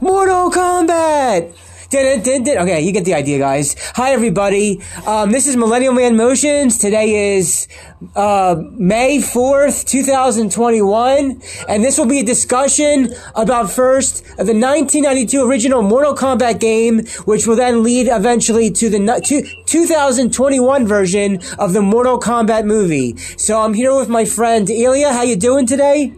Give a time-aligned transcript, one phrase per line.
[0.00, 1.67] Mortal Kombat!
[1.90, 3.74] Okay, you get the idea, guys.
[3.94, 4.82] Hi, everybody.
[5.06, 6.76] Um, this is Millennial Man Motions.
[6.76, 7.66] Today is
[8.14, 11.40] uh, May 4th, 2021.
[11.66, 17.46] And this will be a discussion about first the 1992 original Mortal Kombat game, which
[17.46, 23.16] will then lead eventually to the 2021 version of the Mortal Kombat movie.
[23.16, 25.14] So I'm here with my friend Ilya.
[25.14, 26.12] How you doing today?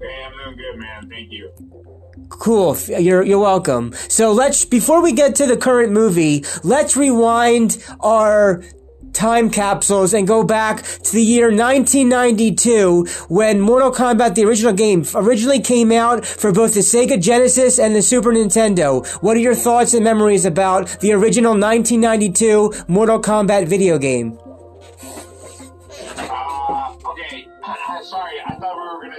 [0.00, 1.08] Hey, I'm doing good, man.
[1.08, 1.50] Thank you.
[2.38, 2.76] Cool.
[2.88, 3.92] You're you're welcome.
[4.08, 8.62] So let's before we get to the current movie, let's rewind our
[9.12, 15.04] time capsules and go back to the year 1992 when Mortal Kombat the original game
[15.14, 19.06] originally came out for both the Sega Genesis and the Super Nintendo.
[19.22, 24.38] What are your thoughts and memories about the original 1992 Mortal Kombat video game?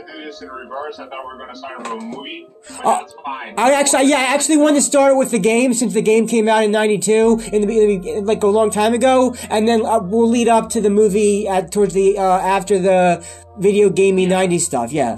[0.04, 1.00] Thought we were gonna do this in reverse.
[1.00, 3.54] I thought we were gonna start with a movie, but uh, that's fine.
[3.58, 6.48] I actually, yeah, I actually wanted to start with the game since the game came
[6.48, 10.48] out in '92, in the like a long time ago, and then uh, we'll lead
[10.48, 13.26] up to the movie at towards the uh, after the
[13.58, 14.92] video gaming '90s stuff.
[14.92, 15.18] Yeah.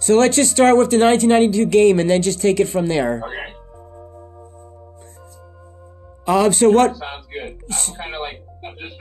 [0.00, 3.22] So let's just start with the 1992 game and then just take it from there.
[3.24, 3.54] Okay.
[6.28, 6.52] Um.
[6.52, 6.96] So what?
[6.96, 7.60] Sounds good.
[7.88, 9.00] I'm kind of like I'm just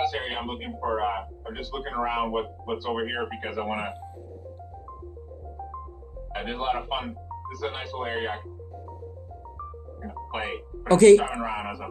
[0.00, 1.00] this area, I'm looking for.
[1.00, 3.92] Uh, I'm just looking around what what's over here because I want to.
[6.38, 7.16] Uh, there's a lot of fun.
[7.50, 8.38] This is a nice little area.
[10.30, 10.60] Play.
[10.92, 11.18] Okay,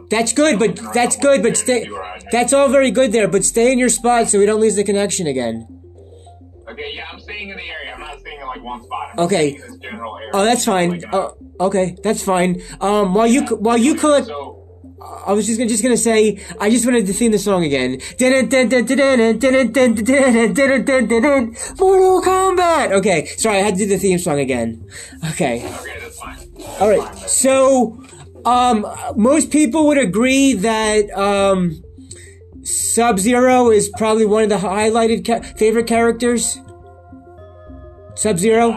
[0.08, 1.86] that's good, but that's good, but stay.
[2.32, 4.82] That's all very good there, but stay in your spot so we don't lose the
[4.82, 5.68] connection again.
[6.66, 7.92] Okay, yeah, I'm staying in the area.
[7.92, 9.10] I'm not staying in like one spot.
[9.12, 9.60] I'm okay.
[10.32, 10.92] Oh, that's fine.
[10.92, 12.62] Like, uh, oh, okay, that's fine.
[12.80, 14.28] Um, while you while you collect.
[14.28, 14.59] So,
[15.02, 18.00] I was just gonna, just gonna say, I just wanted to sing the song again.
[21.78, 22.92] Mortal Kombat!
[22.92, 24.86] Okay, sorry, I had to do the theme song again.
[25.30, 25.64] Okay.
[25.64, 26.38] Okay, that's fine.
[26.80, 28.02] Alright, so,
[28.44, 31.82] um, most people would agree that, um,
[32.62, 36.58] Sub-Zero is probably one of the highlighted ca- favorite characters.
[38.16, 38.72] Sub-Zero?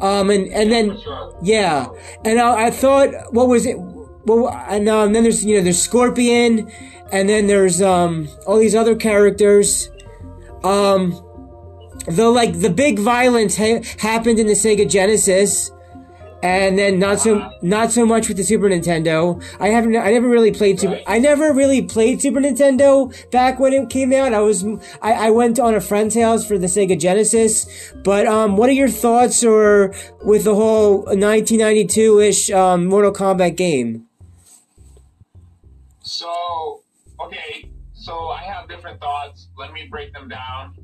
[0.00, 0.98] Um, and, and then,
[1.42, 1.86] yeah.
[2.24, 3.76] And I, I thought, what was it?
[4.26, 6.70] Well, and, um, then there's you know there's Scorpion,
[7.12, 9.90] and then there's um all these other characters.
[10.62, 11.20] Um,
[12.08, 15.70] though like the big violence ha- happened in the Sega Genesis,
[16.44, 19.42] and then not so not so much with the Super Nintendo.
[19.58, 23.72] I haven't I never really played Super I never really played Super Nintendo back when
[23.72, 24.34] it came out.
[24.34, 24.62] I was
[25.00, 27.92] I, I went on a friend's house for the Sega Genesis.
[28.04, 33.56] But um, what are your thoughts or with the whole 1992 ish um, Mortal Kombat
[33.56, 34.06] game?
[36.14, 36.82] So,
[37.20, 39.48] okay, so I have different thoughts.
[39.58, 40.76] Let me break them down,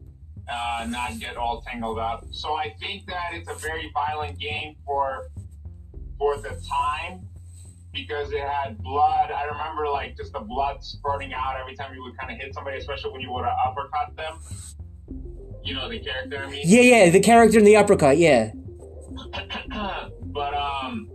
[0.49, 2.25] uh, not get all tangled up.
[2.33, 5.29] So I think that it's a very violent game for
[6.19, 7.29] for the time
[7.93, 9.31] because it had blood.
[9.31, 12.53] I remember like just the blood spurting out every time you would kind of hit
[12.53, 14.41] somebody, especially when you would uppercut them.
[15.63, 16.43] You know the character.
[16.45, 16.63] I mean.
[16.65, 18.19] Yeah, yeah, the character in the uppercut.
[18.19, 18.51] Yeah.
[20.25, 21.09] but um,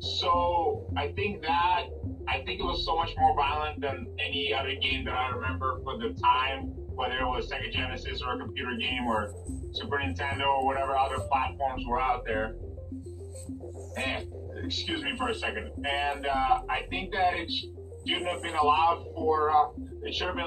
[0.00, 1.88] so I think that
[2.28, 5.80] I think it was so much more violent than any other game that I remember
[5.82, 9.32] for the time, whether it was Sega Genesis or a computer game or
[9.72, 12.54] Super Nintendo or whatever other platforms were out there.
[13.96, 14.30] And
[14.62, 15.70] excuse me for a second.
[15.86, 17.50] And uh, I think that it
[18.06, 19.50] shouldn't have been allowed for.
[19.50, 19.70] Uh,
[20.02, 20.46] it should have been.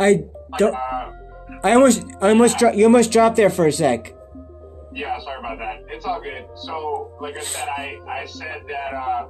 [0.00, 0.24] I
[0.58, 0.74] don't.
[0.74, 1.12] Uh,
[1.64, 4.14] I almost, I almost, dro- you almost dropped there for a sec.
[4.92, 5.84] Yeah, sorry about that.
[5.88, 6.46] It's all good.
[6.54, 9.26] So, like I said, I, I said that uh,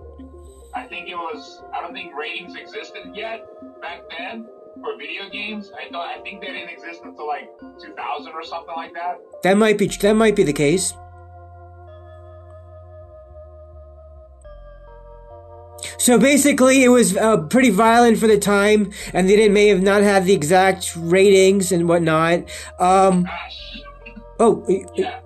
[0.74, 1.62] I think it was.
[1.72, 3.46] I don't think ratings existed yet
[3.80, 4.46] back then
[4.82, 5.70] for video games.
[5.78, 7.48] I thought I think they didn't exist until like
[7.80, 9.18] 2000 or something like that.
[9.44, 9.86] That might be.
[9.86, 10.92] That might be the case.
[15.98, 19.82] So basically, it was uh, pretty violent for the time, and they didn't may have
[19.82, 22.48] not had the exact ratings and whatnot.
[22.78, 23.28] Um,
[24.38, 24.64] oh,
[24.94, 25.20] yeah.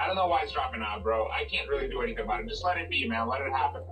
[0.00, 1.28] I don't know why it's dropping out, bro.
[1.28, 2.48] I can't really do anything about it.
[2.48, 3.28] Just let it be, man.
[3.28, 3.82] Let it happen.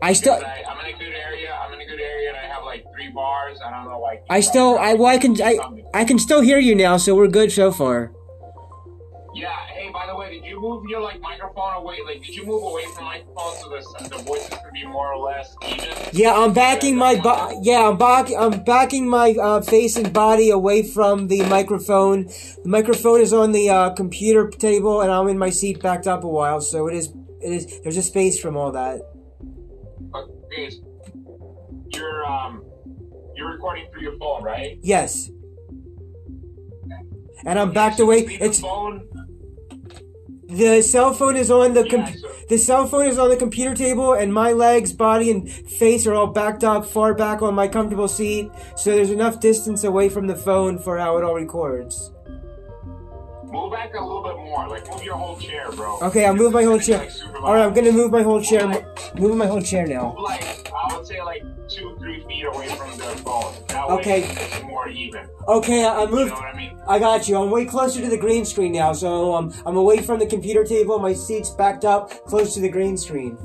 [0.00, 0.34] I still.
[0.34, 1.56] I, am in a good area.
[1.60, 3.58] I'm in a good area, and I have like three bars.
[3.64, 4.24] I don't know, like.
[4.30, 4.78] I still.
[4.78, 5.40] I well, I can.
[5.42, 5.58] I,
[5.92, 8.12] I can still hear you now, so we're good so far.
[9.38, 9.54] Yeah.
[9.68, 11.98] Hey, by the way, did you move your like microphone away?
[12.04, 15.30] Like, did you move away from microphone so the the voices could be more or
[15.30, 15.96] less even?
[16.12, 20.50] Yeah, I'm backing my bo- yeah, I'm back I'm backing my uh, face and body
[20.50, 22.24] away from the microphone.
[22.24, 26.24] The microphone is on the uh, computer table, and I'm in my seat backed up
[26.24, 29.00] a while, so it is it is there's a space from all that.
[30.16, 30.72] Okay,
[31.90, 32.64] you're um
[33.36, 34.80] you're recording through your phone, right?
[34.82, 35.30] Yes.
[37.46, 38.26] And I'm backed away.
[38.40, 39.08] It's phone.
[40.48, 42.06] The cell phone is on the com-
[42.48, 46.14] the cell phone is on the computer table, and my legs, body, and face are
[46.14, 50.26] all backed up far back on my comfortable seat, so there's enough distance away from
[50.26, 52.10] the phone for how it all records.
[53.50, 54.68] Move back a little bit more.
[54.68, 55.98] Like move your whole chair, bro.
[56.02, 56.98] Okay, I'll move my whole chair.
[57.04, 58.66] like All right, I'm gonna move my whole chair.
[59.16, 60.16] Moving my whole chair Move now.
[60.22, 63.54] like I would say like two, three feet away from the phone.
[63.68, 64.22] That Okay.
[64.24, 65.28] it's more even.
[65.46, 66.30] Okay, I I You moved.
[66.32, 66.78] know I mean?
[66.86, 67.36] I got you.
[67.36, 70.64] I'm way closer to the green screen now, so um, I'm away from the computer
[70.64, 70.98] table.
[70.98, 73.36] My seat's backed up, close to the green screen.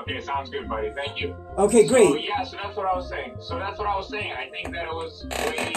[0.00, 0.90] Okay, sounds good, buddy.
[0.94, 1.34] Thank you.
[1.58, 2.24] Okay, So great.
[2.24, 3.34] yeah, so that's what I was saying.
[3.40, 4.32] So that's what I was saying.
[4.32, 5.74] I think that it was way,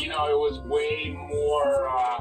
[0.00, 2.20] you know, it was way more uh,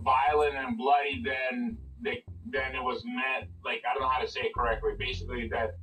[0.00, 2.16] violent and bloody than the,
[2.50, 3.50] than it was meant.
[3.64, 4.92] Like I don't know how to say it correctly.
[4.98, 5.76] Basically, that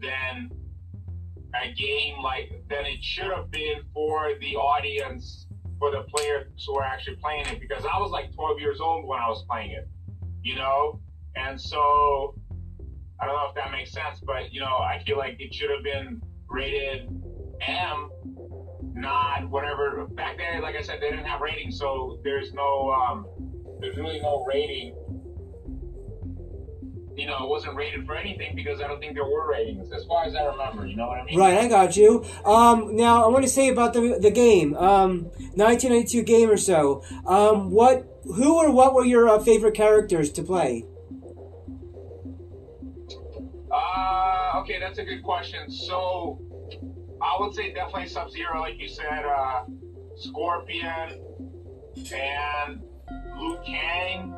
[0.00, 0.50] then
[1.62, 5.46] a game like than it should have been for the audience,
[5.78, 7.60] for the players who are actually playing it.
[7.60, 9.88] Because I was like 12 years old when I was playing it,
[10.42, 11.00] you know,
[11.36, 12.34] and so.
[13.20, 15.70] I don't know if that makes sense, but you know, I feel like it should
[15.70, 17.08] have been rated
[17.66, 18.10] M,
[18.94, 20.06] not whatever.
[20.06, 23.26] Back then, like I said, they didn't have ratings, so there's no, um,
[23.80, 24.94] there's really no rating.
[27.14, 30.06] You know, it wasn't rated for anything because I don't think there were ratings, as
[30.06, 30.86] far as I remember.
[30.86, 31.38] You know what I mean?
[31.38, 32.24] Right, I got you.
[32.46, 35.24] Um, now I want to say about the the game, um,
[35.56, 37.02] 1992 game or so.
[37.26, 40.86] Um, what, who or what were your uh, favorite characters to play?
[44.52, 45.70] Uh, okay, that's a good question.
[45.70, 46.40] So,
[47.20, 49.64] I would say definitely Sub Zero, like you said, uh,
[50.16, 51.20] Scorpion,
[52.12, 52.80] and
[53.38, 54.34] Liu Kang.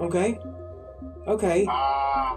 [0.00, 0.38] Okay,
[1.26, 2.36] okay, Uh,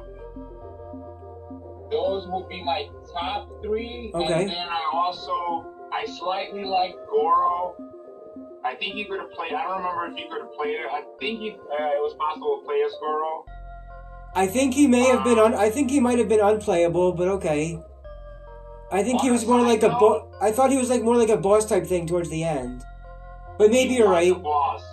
[1.90, 4.12] those would be my top three.
[4.16, 4.42] Okay.
[4.42, 7.76] And then I also, I slightly like Goro.
[8.64, 10.86] I think he could have played, I don't remember if he could have played it.
[10.90, 13.46] I think he, uh, it was possible to play as Goro.
[14.34, 17.28] I think he may have been un- I think he might have been unplayable, but
[17.28, 17.80] okay.
[18.92, 21.30] I think he was more like a bo- I thought he was like more like
[21.30, 22.84] a boss type thing towards the end.
[23.58, 24.32] But maybe He you're right.
[24.32, 24.84] A boss.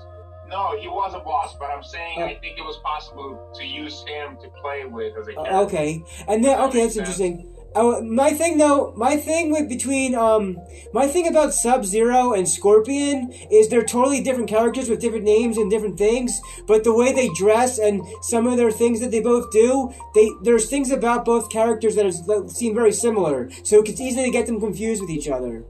[0.49, 2.25] No, he was a boss, but I'm saying Oh.
[2.25, 5.55] I think it was possible to use him to play with as a character.
[5.55, 7.55] Uh, okay, and then okay, that's interesting.
[7.75, 10.59] Uh, my thing though, my thing with between um,
[10.93, 15.59] my thing about Sub Zero and Scorpion is they're totally different characters with different names
[15.59, 16.41] and different things.
[16.67, 20.31] But the way they dress and some of their things that they both do, they
[20.43, 23.51] there's things about both characters that seem very similar.
[23.65, 25.65] So it's easy to get them confused with each other.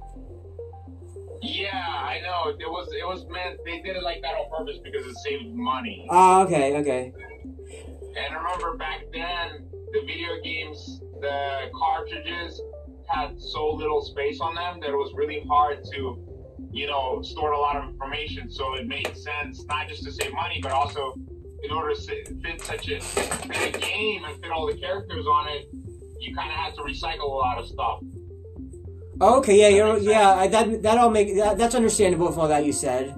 [1.42, 2.50] Yeah, I know.
[2.58, 5.54] It was it was meant they did it like that on purpose because it saved
[5.54, 6.06] money.
[6.10, 7.12] Ah, okay, okay.
[8.16, 12.60] And remember back then, the video games, the cartridges
[13.08, 17.52] had so little space on them that it was really hard to, you know, store
[17.52, 18.50] a lot of information.
[18.50, 21.14] So it made sense not just to save money, but also
[21.62, 25.48] in order to fit such a fit a game and fit all the characters on
[25.48, 25.68] it,
[26.20, 28.00] you kind of had to recycle a lot of stuff.
[29.20, 30.30] Okay, yeah, you're yeah.
[30.34, 33.14] I, that that all make that, that's understandable with all that you said.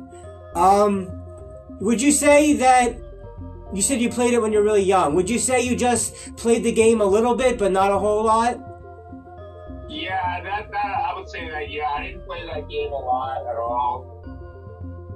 [0.55, 1.11] Um,
[1.81, 2.97] would you say that
[3.73, 5.15] you said you played it when you're really young?
[5.15, 8.25] Would you say you just played the game a little bit, but not a whole
[8.25, 8.59] lot?
[9.89, 11.71] Yeah, that, that I would say that.
[11.71, 14.21] Yeah, I didn't play that game a lot at all.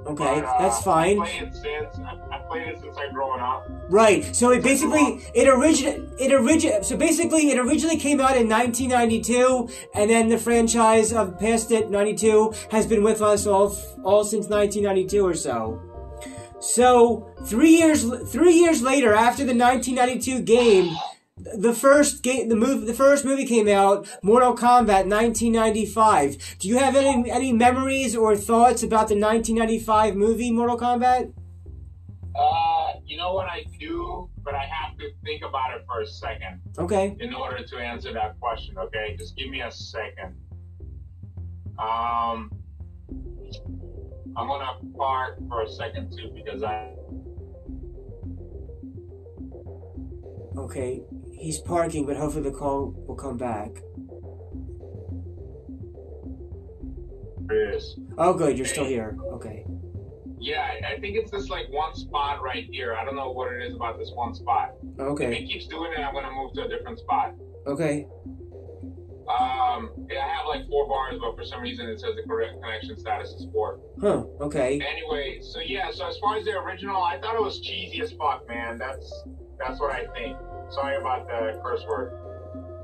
[0.07, 1.19] Okay, But, uh, that's fine.
[1.19, 3.65] I played it since I, I played it since I growing up.
[3.89, 4.35] Right.
[4.35, 9.67] So it basically it origin it origin so basically it originally came out in 1992,
[9.95, 14.47] and then the franchise of past it 92 has been with us all all since
[14.47, 15.81] 1992 or so.
[16.59, 20.95] So three years three years later, after the 1992 game,
[21.37, 26.57] the first game the movie the first movie came out, Mortal Kombat 1995.
[26.59, 31.33] Do you have any any memories or thoughts about the 1995 movie Mortal Kombat?
[32.37, 36.05] Uh, you know what I do, but I have to think about it for a
[36.07, 37.15] second Okay.
[37.19, 38.77] in order to answer that question.
[38.77, 40.35] Okay, just give me a second.
[41.79, 42.51] Um,
[44.37, 46.93] I'm gonna park for a second too because I.
[50.57, 53.69] Okay, he's parking, but hopefully the call will come back.
[57.49, 57.99] Is.
[58.17, 59.17] Oh, good, you're still here.
[59.33, 59.65] Okay.
[60.39, 62.95] Yeah, I- think it's this like one spot right here.
[62.95, 64.75] I don't know what it is about this one spot.
[64.99, 65.25] Okay.
[65.25, 67.35] If it keeps doing it, I'm gonna move to a different spot.
[67.67, 68.07] Okay.
[69.27, 72.61] Um, yeah, I have like four bars, but for some reason it says the correct
[72.61, 73.79] connection status is four.
[73.99, 74.23] Huh.
[74.39, 74.79] Okay.
[74.81, 78.11] Anyway, so yeah, so as far as the original, I thought it was cheesy as
[78.13, 78.77] fuck, man.
[78.77, 79.11] That's
[79.57, 80.37] that's what I think.
[80.69, 82.21] Sorry about the curse word.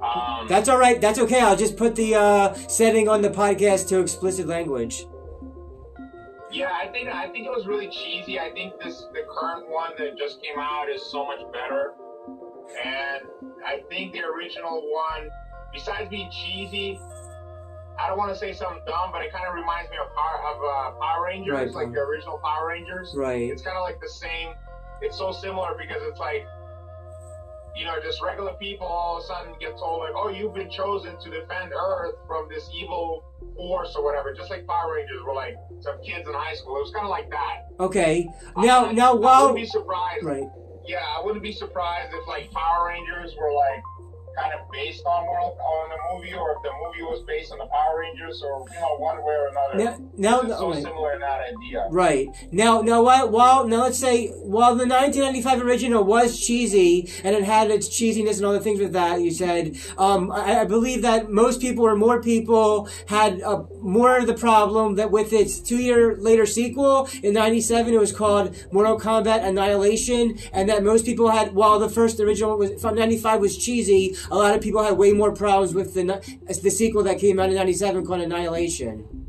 [0.01, 1.00] Um, That's all right.
[1.00, 1.41] That's okay.
[1.41, 5.05] I'll just put the uh, setting on the podcast to explicit language.
[6.51, 8.39] yeah, I think I think it was really cheesy.
[8.39, 11.93] I think this the current one that just came out is so much better,
[12.83, 13.24] and
[13.65, 15.29] I think the original one,
[15.74, 17.00] besides being cheesy,
[18.00, 20.40] I don't want to say something dumb, but it kind of reminds me of Power
[20.50, 23.13] of uh, Power Rangers, Right, like the original Power Rangers.
[23.16, 23.51] Right.
[23.51, 24.54] it's kind of like the same.
[25.01, 26.46] It's so similar because it's like,
[27.75, 30.70] you know, just regular people all of a sudden get told like, oh, you've been
[30.70, 33.24] chosen to defend Earth from this evil
[33.56, 34.34] force or whatever.
[34.34, 36.78] Just like Power Rangers were like some kids in high school.
[36.78, 37.68] It was kind of like that.
[37.80, 38.28] Okay.
[38.58, 40.24] Now, I- now, I wouldn't be surprised.
[40.24, 40.44] right.
[40.88, 43.82] Yeah, I wouldn't be surprised if like Power Rangers were like
[44.38, 47.60] kind of based on Mortal on the movie, or if the movie was based on
[47.60, 49.78] the Power Rangers, or you know, one way or another.
[49.78, 50.84] Now, now, it's so right.
[50.84, 51.88] similar in that idea.
[51.90, 57.36] Right now, now while, while now let's say while the 1995 original was cheesy and
[57.36, 60.66] it had its cheesiness and all the things with that, you said um, I, I
[60.66, 65.34] believe that most people or more people had uh, more of the problem that with
[65.34, 70.84] its two year later sequel in '97 it was called Mortal Kombat Annihilation, and that
[70.84, 74.62] most people had while the first original was from '95 was cheesy, a lot of
[74.62, 76.04] people had way more problems with the
[76.62, 79.21] the sequel that came out in '97 called Annihilation.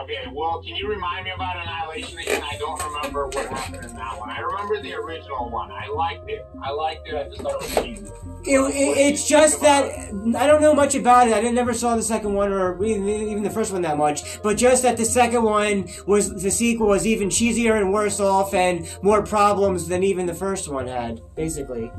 [0.00, 2.42] Okay, well, can you remind me about Annihilation again?
[2.42, 4.30] I don't remember what happened in that one.
[4.30, 5.70] I remember the original one.
[5.70, 6.46] I liked it.
[6.62, 7.14] I liked it.
[7.14, 8.06] I just thought it was cheesy.
[8.44, 10.36] It, it, it's just that it?
[10.36, 11.34] I don't know much about it.
[11.34, 14.42] I didn't, never saw the second one or even, the first one that much.
[14.42, 18.54] But just that the second one was the sequel was even cheesier and worse off
[18.54, 21.20] and more problems than even the first one had.
[21.36, 21.90] Basically.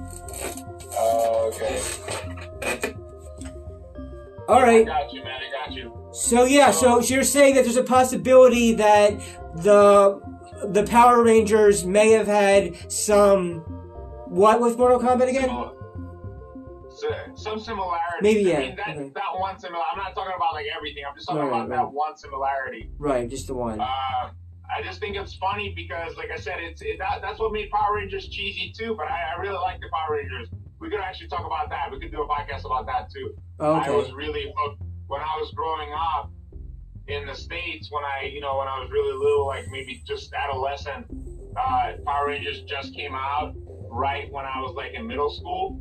[0.95, 1.81] Oh, okay.
[4.47, 5.41] All I got you, man.
[5.41, 6.02] I got you.
[6.13, 6.71] So yeah.
[6.71, 9.19] So you're saying that there's a possibility that
[9.55, 10.21] the
[10.69, 13.59] the Power Rangers may have had some
[14.27, 15.43] what with Mortal Kombat again?
[15.49, 15.71] Similar-
[16.89, 18.21] So, some similarities.
[18.21, 19.09] Maybe, yeah, I mean, that, okay.
[19.15, 19.83] that one similar.
[19.91, 21.03] I'm not talking about like everything.
[21.07, 21.77] I'm just talking Right, about right.
[21.77, 22.91] that one similarity.
[22.99, 23.27] Right.
[23.29, 23.81] Just the one.
[23.81, 27.51] Uh, I just think it's funny because, like I said, it's it, that, that's what
[27.51, 28.93] made Power Rangers cheesy too.
[28.95, 30.49] But I, I really like the Power Rangers.
[30.79, 31.91] We could actually talk about that.
[31.91, 33.35] We could do a podcast about that too.
[33.59, 33.89] Okay.
[33.89, 36.31] I was really hooked when I was growing up
[37.07, 37.89] in the states.
[37.91, 41.05] When I, you know, when I was really little, like maybe just adolescent,
[41.57, 43.53] uh, Power Rangers just came out
[43.89, 45.79] right when I was like in middle school,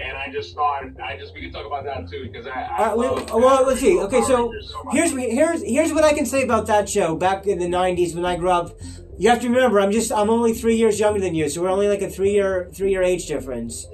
[0.00, 2.50] and I just thought I just we could talk about that too because I.
[2.62, 3.98] I Uh, love well, let's see.
[3.98, 7.16] Okay, Power so so here's here's here's what I can say about that show.
[7.16, 8.78] Back in the '90s, when I grew up,
[9.18, 11.70] you have to remember, I'm just I'm only three years younger than you, so we're
[11.70, 13.86] only like a three year three year age difference.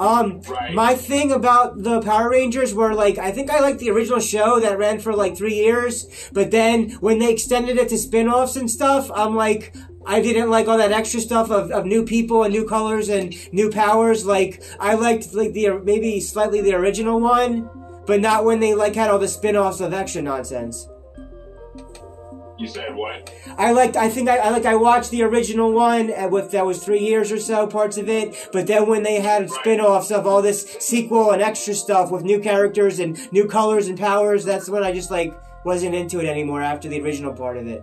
[0.00, 0.74] Um, Right.
[0.74, 4.58] my thing about the Power Rangers were like, I think I liked the original show
[4.60, 8.68] that ran for like three years, but then when they extended it to spin-offs and
[8.68, 9.74] stuff, I'm like,
[10.06, 13.34] I didn't like all that extra stuff of, of new people and new colors and
[13.52, 14.26] new powers.
[14.26, 17.70] Like, I liked like the, maybe slightly the original one,
[18.06, 20.88] but not when they like had all the spin-offs of extra nonsense.
[22.56, 23.32] You said what?
[23.58, 23.96] I liked.
[23.96, 24.64] I think I, I like.
[24.64, 28.08] I watched the original one uh, with that was three years or so parts of
[28.08, 28.48] it.
[28.52, 32.38] But then when they had spin-offs of all this sequel and extra stuff with new
[32.38, 35.34] characters and new colors and powers, that's when I just like
[35.64, 37.82] wasn't into it anymore after the original part of it.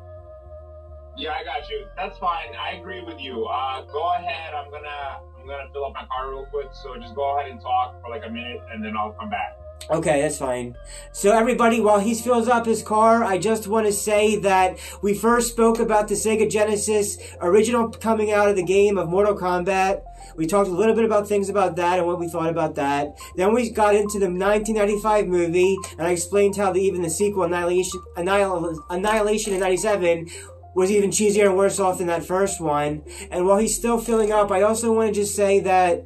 [1.18, 1.86] Yeah, I got you.
[1.98, 2.56] That's fine.
[2.58, 3.46] I agree with you.
[3.46, 4.54] Uh, go ahead.
[4.54, 6.70] I'm gonna I'm gonna fill up my car real quick.
[6.72, 9.58] So just go ahead and talk for like a minute, and then I'll come back.
[9.90, 10.76] Okay, that's fine.
[11.12, 15.14] So everybody, while he fills up his car, I just want to say that we
[15.14, 20.02] first spoke about the Sega Genesis original coming out of the game of Mortal Kombat.
[20.38, 23.18] We talked a little bit about things about that and what we thought about that.
[23.36, 27.44] Then we got into the 1995 movie, and I explained how the, even the sequel,
[27.44, 30.30] Annihilation, Annihil- Annihilation in 97,
[30.74, 33.04] was even cheesier and worse off than that first one.
[33.30, 36.06] And while he's still filling up, I also want to just say that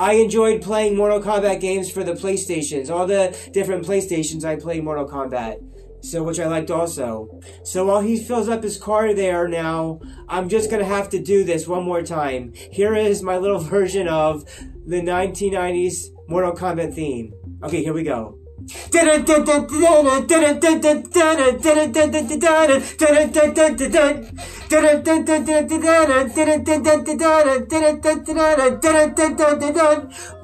[0.00, 2.88] I enjoyed playing Mortal Kombat games for the PlayStations.
[2.88, 5.58] All the different PlayStations I played Mortal Kombat.
[6.02, 7.28] So, which I liked also.
[7.62, 11.44] So while he fills up his car there now, I'm just gonna have to do
[11.44, 12.54] this one more time.
[12.54, 14.46] Here is my little version of
[14.86, 17.34] the 1990s Mortal Kombat theme.
[17.62, 18.39] Okay, here we go.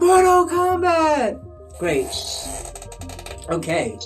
[0.00, 1.78] Mortal Kombat!
[1.78, 2.08] Great.
[3.50, 3.98] Okay.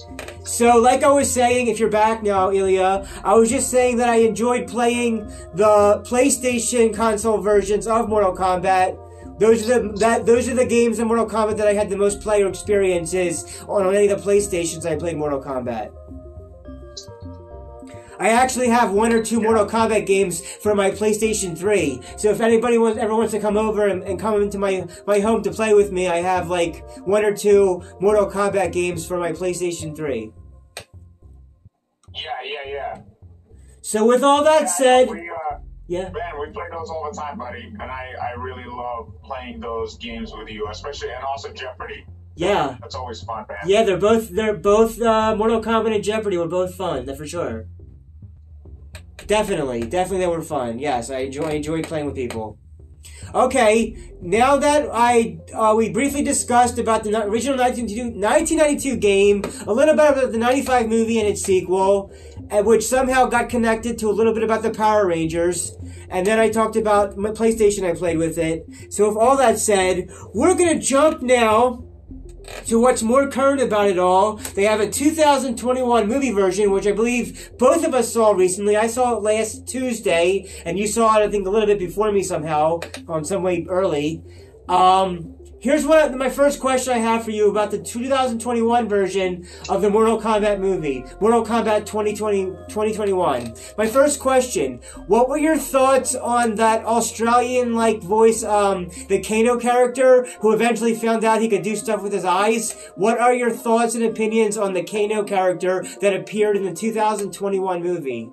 [0.45, 4.09] So, like I was saying, if you're back now, Ilya, I was just saying that
[4.09, 8.99] I enjoyed playing the PlayStation console versions of Mortal Kombat.
[9.41, 11.97] Those are the that those are the games in Mortal Kombat that I had the
[11.97, 15.91] most player experiences on, on any of the PlayStations I played Mortal Kombat.
[18.19, 22.03] I actually have one or two Mortal Kombat games for my PlayStation 3.
[22.19, 25.21] So if anybody wants, ever wants to come over and, and come into my, my
[25.21, 29.17] home to play with me, I have like one or two Mortal Kombat games for
[29.17, 30.31] my PlayStation 3.
[32.15, 33.01] Yeah, yeah, yeah.
[33.81, 35.50] So with all that Yeah, said, we, uh,
[35.91, 36.11] yeah.
[36.11, 39.97] man, we play those all the time, buddy, and I, I really love playing those
[39.99, 42.07] games with you, especially and also Jeopardy.
[42.37, 42.77] Yeah.
[42.81, 43.59] That's always fun, man.
[43.67, 47.27] Yeah, they're both they're both uh, Mortal Kombat and Jeopardy were both fun, that for
[47.27, 47.67] sure.
[49.27, 50.79] Definitely, definitely they were fun.
[50.79, 52.57] Yes, I enjoy enjoyed playing with people.
[53.35, 59.73] Okay, now that I uh, we briefly discussed about the original 1992, 1992 game, a
[59.73, 62.13] little bit about the 95 movie and its sequel,
[62.53, 65.77] which somehow got connected to a little bit about the Power Rangers,
[66.09, 68.67] and then I talked about my PlayStation I played with it.
[68.91, 71.85] So with all that said, we're gonna jump now
[72.67, 76.93] to what's more current about it all, they have a 2021 movie version, which I
[76.93, 78.77] believe both of us saw recently.
[78.77, 82.11] I saw it last Tuesday, and you saw it, I think, a little bit before
[82.13, 84.23] me somehow, on some way early.
[84.69, 89.83] Um, here's what my first question I have for you about the 2021 version of
[89.83, 93.55] the Mortal Kombat movie, Mortal Kombat 2020, 2021.
[93.79, 100.27] My first question, what were your thoughts on that Australian-like voice, um, the Kano character,
[100.41, 102.91] who eventually found out he could do stuff with his eyes?
[102.97, 107.83] What are your thoughts and opinions on the Kano character that appeared in the 2021
[107.83, 108.31] movie?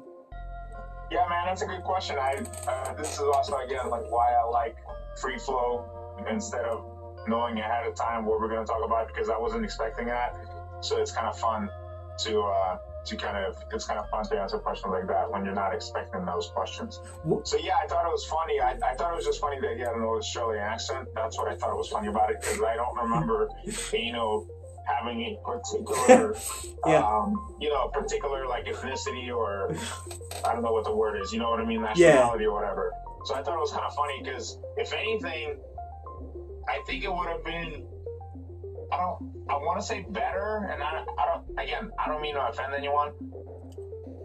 [1.12, 2.17] Yeah, man, that's a good question.
[2.17, 4.75] I uh, this is also again like why I like
[5.15, 5.86] free flow
[6.29, 6.97] instead of
[7.27, 10.36] knowing ahead of time what we're going to talk about because I wasn't expecting that.
[10.81, 11.69] So it's kind of fun
[12.19, 15.46] to uh, to kind of it's kind of fun to answer questions like that when
[15.46, 17.00] you're not expecting those questions.
[17.43, 18.60] So yeah, I thought it was funny.
[18.60, 21.07] I, I thought it was just funny that he had an old Australian accent.
[21.15, 23.50] That's what I thought was funny about it because I don't remember
[23.93, 24.48] you know,
[24.86, 26.36] having a particular,
[26.86, 27.03] Yeah.
[27.05, 29.75] um, you know, particular like ethnicity or
[30.46, 31.31] I don't know what the word is.
[31.34, 31.81] You know what I mean?
[31.81, 32.91] Nationality or whatever.
[33.25, 35.57] So I thought it was kind of funny because if anything,
[36.68, 37.86] I think it would have been.
[38.92, 39.34] I don't.
[39.50, 41.60] I want to say better, and I, I don't.
[41.60, 43.12] Again, I don't mean to offend anyone.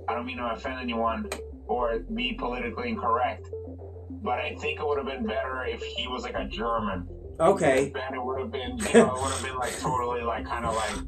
[0.08, 1.28] I don't mean to offend anyone
[1.66, 3.48] or be politically incorrect,
[4.22, 7.08] but I think it would have been better if he was like a German.
[7.40, 7.90] Okay.
[7.94, 10.64] Then it would have been, you know, it would have been like totally like kind
[10.64, 11.06] of like,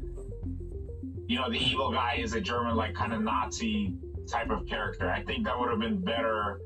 [1.27, 3.93] you know, the evil guy is a German like kind of Nazi
[4.29, 5.09] type of character.
[5.11, 6.59] I think that would have been better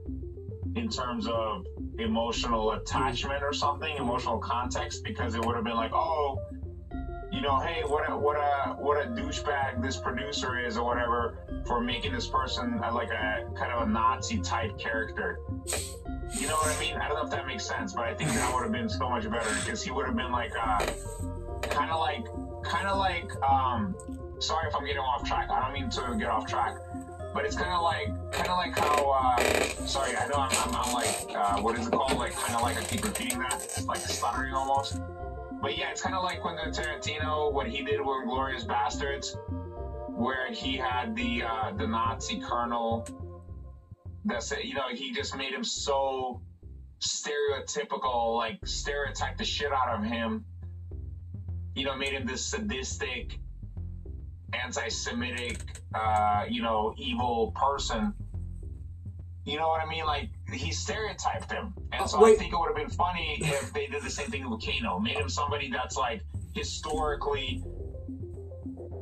[0.76, 1.66] in terms of
[1.98, 6.40] emotional attachment or something, emotional context, because it would have been like, oh,
[7.32, 11.38] you know, hey, what a what a what a douchebag this producer is or whatever
[11.66, 15.40] for making this person uh, like a kind of a Nazi type character.
[16.34, 16.96] You know what I mean?
[16.96, 19.10] I don't know if that makes sense, but I think that would have been so
[19.10, 20.86] much better because he would have been like, uh,
[21.62, 22.26] kind of like,
[22.64, 23.96] kind of like, um,
[24.40, 25.50] sorry if I'm getting off track.
[25.50, 26.78] I don't mean to get off track,
[27.34, 30.76] but it's kind of like, kind of like how, uh, sorry, I know I'm, I'm,
[30.76, 32.18] I'm like, uh, what is it called?
[32.18, 35.00] Like, kind of like I keep repeating that, it's like stuttering almost.
[35.62, 39.38] But yeah, it's kind of like when the Tarantino, what he did with Glorious Bastards,
[40.08, 43.08] where he had the uh, the Nazi colonel.
[44.26, 44.66] That's it.
[44.66, 46.42] You know, he just made him so
[47.02, 50.46] stereotypical, like stereotype the shit out of him.
[51.76, 53.40] You know, made him this sadistic,
[54.54, 55.60] anti-Semitic,
[55.94, 58.14] uh, you know, evil person.
[59.46, 60.06] You know what I mean?
[60.06, 63.88] Like he stereotyped him, and so I think it would have been funny if they
[63.88, 66.22] did the same thing with Kano, made him somebody that's like
[66.54, 67.64] historically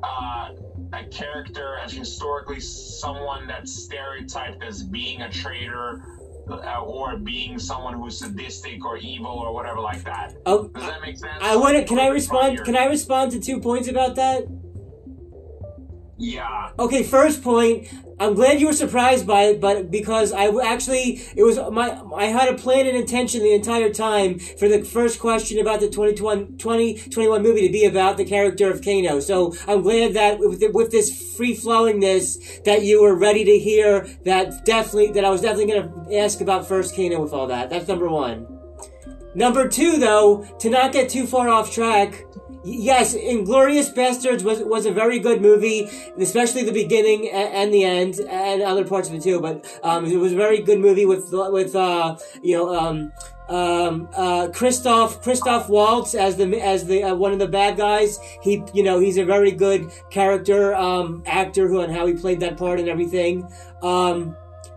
[0.04, 0.52] uh,
[0.94, 6.04] a character as historically someone that's stereotyped as being a traitor
[6.50, 10.36] uh, or being someone who's sadistic or evil or whatever like that.
[10.46, 11.42] Oh, Does that make sense?
[11.42, 11.84] I want to.
[11.84, 12.64] Can I respond?
[12.64, 14.46] Can I respond to two points about that?
[16.18, 16.72] Yeah.
[16.80, 17.88] Okay, first point.
[18.20, 22.26] I'm glad you were surprised by it, but because I actually it was my I
[22.26, 26.58] had a plan and intention the entire time for the first question about the 2021,
[26.58, 29.20] 2021 movie to be about the character of Kano.
[29.20, 34.08] So I'm glad that with, with this free flowingness that you were ready to hear
[34.26, 37.70] that definitely that I was definitely going to ask about first Kano with all that.
[37.70, 38.48] That's number one.
[39.36, 42.26] Number two, though, to not get too far off track,
[42.70, 48.20] Yes, Inglourious Basterds was was a very good movie, especially the beginning and, the end,
[48.20, 49.40] and other parts of it too.
[49.40, 53.14] But um, it was a very good movie with with uh, you know um,
[53.48, 58.20] um, uh, Christoph Christoph Waltz as the as the uh, one of the bad guys.
[58.42, 62.42] He you know he's a very good character um, actor who and how he played
[62.42, 63.50] that part and everything.
[63.82, 64.36] Um,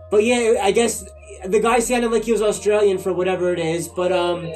[0.09, 1.03] but yeah, I guess
[1.43, 3.89] the guy sounded like he was Australian for whatever it is.
[3.89, 4.49] But um,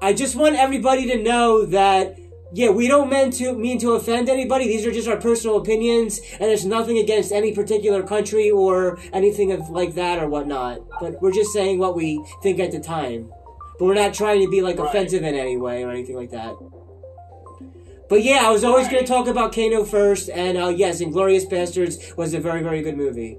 [0.00, 2.18] I just want everybody to know that
[2.54, 4.68] yeah, we don't mean to mean to offend anybody.
[4.68, 9.50] These are just our personal opinions, and it's nothing against any particular country or anything
[9.50, 10.80] of like that or whatnot.
[11.00, 13.28] But we're just saying what we think at the time.
[13.76, 14.88] But we're not trying to be like right.
[14.88, 16.54] offensive in any way or anything like that.
[18.08, 18.92] But yeah, I was always right.
[18.92, 22.82] going to talk about Kano first, and uh, yes, Inglourious Basterds was a very, very
[22.82, 23.36] good movie.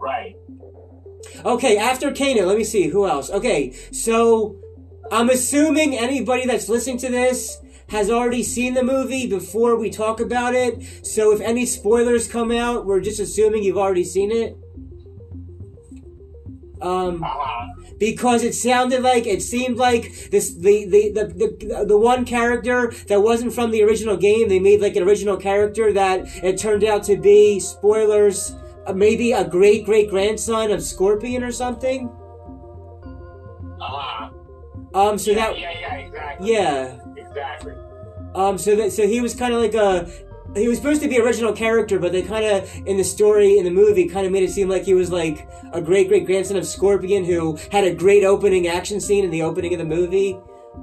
[0.00, 0.36] Right.
[1.44, 3.30] Okay, after Kano, let me see who else.
[3.30, 4.61] Okay, so
[5.10, 10.20] I'm assuming anybody that's listening to this has already seen the movie before we talk
[10.20, 10.82] about it.
[11.04, 14.56] So if any spoilers come out, we're just assuming you've already seen it.
[16.80, 17.24] Um,
[17.98, 22.92] because it sounded like it seemed like this the, the the, the the one character
[23.06, 24.48] that wasn't from the original game.
[24.48, 28.56] They made like an original character that it turned out to be spoilers.
[28.84, 32.08] Uh, maybe a great great grandson of Scorpion or something.
[33.80, 34.30] Uh-huh.
[34.94, 36.52] Um, so yeah, that yeah, yeah, exactly.
[36.52, 36.98] Yeah.
[37.16, 37.74] Exactly.
[38.34, 40.10] Um, so that so he was kind of like a
[40.54, 43.64] he was supposed to be original character, but they kind of in the story in
[43.64, 46.56] the movie kind of made it seem like he was like a great great grandson
[46.56, 50.38] of Scorpion who had a great opening action scene in the opening of the movie.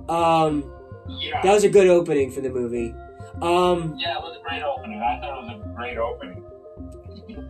[0.08, 0.72] Um,
[1.08, 1.42] yeah.
[1.42, 2.94] that was a good opening for the movie.
[3.42, 5.02] Um, yeah, it was a great opening.
[5.02, 6.44] I thought it was a great opening.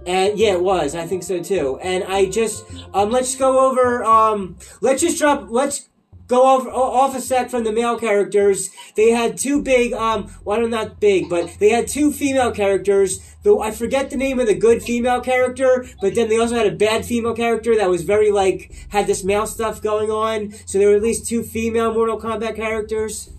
[0.05, 0.95] And yeah, it was.
[0.95, 1.79] I think so too.
[1.81, 4.03] And I just um, let's go over.
[4.03, 5.47] Um, let's just drop.
[5.49, 5.88] Let's
[6.29, 8.69] go off off a set from the male characters.
[8.95, 13.19] They had two big, um, well, not big, but they had two female characters.
[13.43, 16.67] Though I forget the name of the good female character, but then they also had
[16.67, 20.53] a bad female character that was very like had this male stuff going on.
[20.65, 23.31] So there were at least two female Mortal Kombat characters,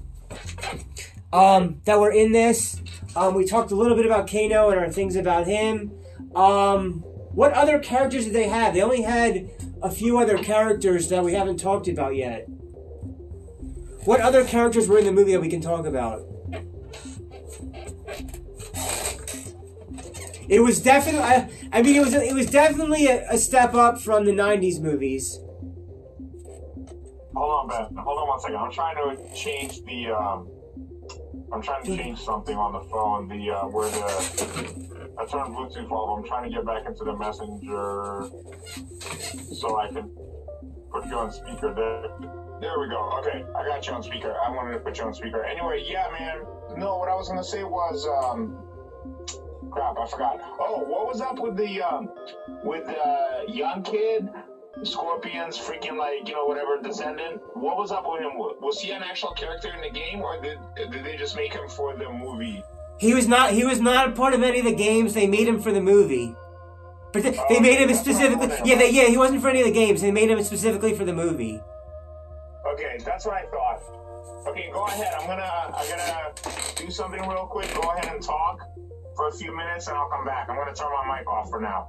[1.32, 2.80] um, that were in this.
[3.14, 5.92] Um, we talked a little bit about Kano and our things about him.
[6.34, 8.74] Um, what other characters did they have?
[8.74, 9.50] They only had
[9.82, 12.48] a few other characters that we haven't talked about yet.
[14.04, 16.22] What other characters were in the movie that we can talk about?
[20.48, 21.20] It was definitely.
[21.20, 22.12] I, I mean, it was.
[22.12, 25.38] It was definitely a, a, step up from the '90s movies.
[27.36, 27.96] Hold on, Ben.
[28.02, 28.56] Hold on one second.
[28.56, 30.10] I'm trying to change the.
[30.10, 30.48] Um,
[31.52, 33.28] I'm trying to change something on the phone.
[33.28, 36.18] The uh, where the I turned Bluetooth off.
[36.18, 38.28] I'm trying to get back into the messenger
[39.54, 40.10] so I can
[40.90, 42.30] put you on speaker there.
[42.60, 43.10] There we go.
[43.20, 44.34] Okay, I got you on speaker.
[44.44, 45.44] I wanted to put you on speaker.
[45.44, 46.42] Anyway, yeah, man.
[46.76, 48.58] No, what I was gonna say was, um,
[49.70, 50.40] crap, I forgot.
[50.60, 52.10] Oh, what was up with the, um,
[52.62, 54.28] with the young kid?
[54.82, 57.42] Scorpion's freaking like you know whatever descendant.
[57.54, 58.38] What was up with him?
[58.38, 61.68] Was he an actual character in the game, or did did they just make him
[61.68, 62.62] for the movie?
[62.98, 63.52] He was not.
[63.52, 65.12] He was not a part of any of the games.
[65.12, 66.34] They made him for the movie.
[67.12, 68.48] But they, oh, made him specifically.
[68.64, 69.06] Yeah, they, yeah.
[69.08, 70.00] He wasn't for any of the games.
[70.00, 71.60] They made him specifically for the movie.
[72.66, 73.82] Okay, that's what I thought.
[74.46, 75.12] Okay, go ahead.
[75.18, 76.32] I'm gonna I'm gonna
[76.76, 77.72] do something real quick.
[77.74, 78.60] Go ahead and talk
[79.16, 80.48] for a few minutes, and I'll come back.
[80.48, 81.88] I'm gonna turn my mic off for now.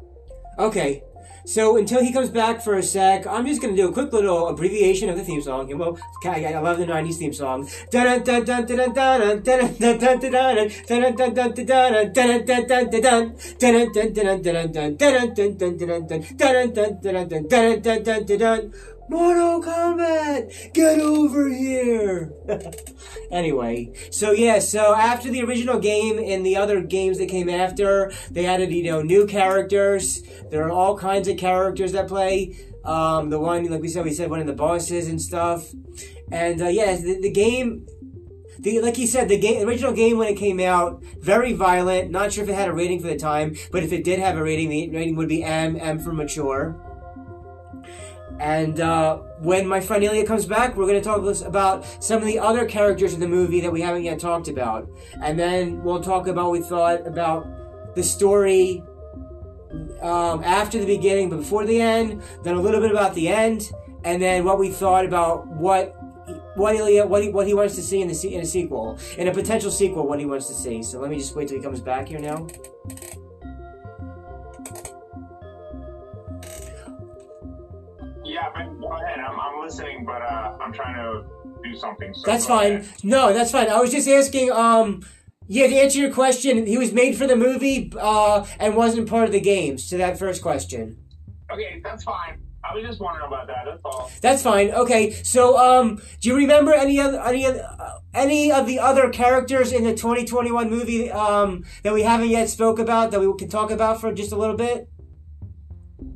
[0.62, 1.02] Okay.
[1.44, 4.48] So until he comes back for a sec, I'm just gonna do a quick little
[4.48, 5.74] abbreviation of the theme song.
[5.74, 7.68] I love the '90s theme song.
[19.10, 20.74] Mortal Kombat!
[20.74, 22.34] Get over here!
[23.32, 28.12] anyway, so yeah, so after the original game and the other games that came after,
[28.30, 30.22] they added, you know, new characters.
[30.50, 32.56] There are all kinds of characters that play.
[32.84, 35.70] Um, the one, like we said, we said one of the bosses and stuff.
[36.32, 37.86] And, uh, yeah, the, the game,
[38.60, 42.12] the, like he said, the game, original game when it came out, very violent.
[42.12, 44.38] Not sure if it had a rating for the time, but if it did have
[44.38, 46.91] a rating, the rating would be M, M for mature.
[48.42, 52.26] And uh, when my friend Ilya comes back, we're going to talk about some of
[52.26, 54.90] the other characters in the movie that we haven't yet talked about.
[55.22, 57.46] And then we'll talk about what we thought about
[57.96, 58.84] the story
[60.02, 62.24] um, after the beginning, but before the end.
[62.42, 63.72] Then a little bit about the end,
[64.04, 65.96] and then what we thought about what
[66.56, 69.28] what Ilya what he, what he wants to see in the in a sequel, in
[69.28, 70.82] a potential sequel, what he wants to see.
[70.82, 72.48] So let me just wait till he comes back here now.
[78.42, 79.20] Yeah, go ahead.
[79.20, 81.24] I'm, I'm listening, but uh, I'm trying to
[81.64, 82.14] do something.
[82.14, 82.74] So That's fine.
[82.78, 82.90] ahead.
[83.04, 83.70] No, that's fine.
[83.70, 84.52] I was just asking.
[84.52, 85.06] Um,
[85.48, 89.26] yeah, to answer your question, he was made for the movie, uh, and wasn't part
[89.26, 89.90] of the games.
[89.90, 90.98] To that first question.
[91.52, 92.40] Okay, that's fine.
[92.64, 93.66] I was just wondering about that.
[93.66, 94.12] That's all.
[94.22, 94.72] That's fine.
[94.72, 99.10] Okay, so um, do you remember any other any of uh, any of the other
[99.10, 103.50] characters in the 2021 movie um that we haven't yet spoke about that we can
[103.50, 104.90] talk about for just a little bit?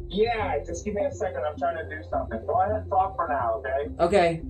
[0.10, 1.44] Yeah, just give me a second.
[1.46, 2.46] I'm trying to do something.
[2.46, 4.04] Go ahead and talk for now, okay?
[4.04, 4.42] Okay.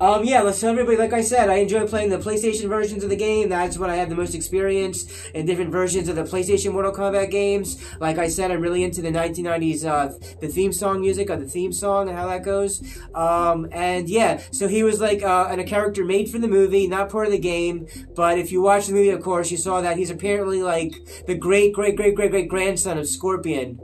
[0.00, 0.96] Um, yeah, let's tell everybody.
[0.96, 3.48] Like I said, I enjoy playing the PlayStation versions of the game.
[3.48, 7.30] That's what I have the most experience in different versions of the PlayStation Mortal Kombat
[7.30, 7.80] games.
[8.00, 11.46] Like I said, I'm really into the 1990s, uh, the theme song music of the
[11.46, 12.82] theme song and how that goes.
[13.14, 16.88] Um, and yeah, so he was like uh, and a character made for the movie,
[16.88, 17.86] not part of the game.
[18.16, 20.94] But if you watch the movie, of course, you saw that he's apparently like
[21.28, 23.78] the great, great, great, great, great grandson of Scorpion.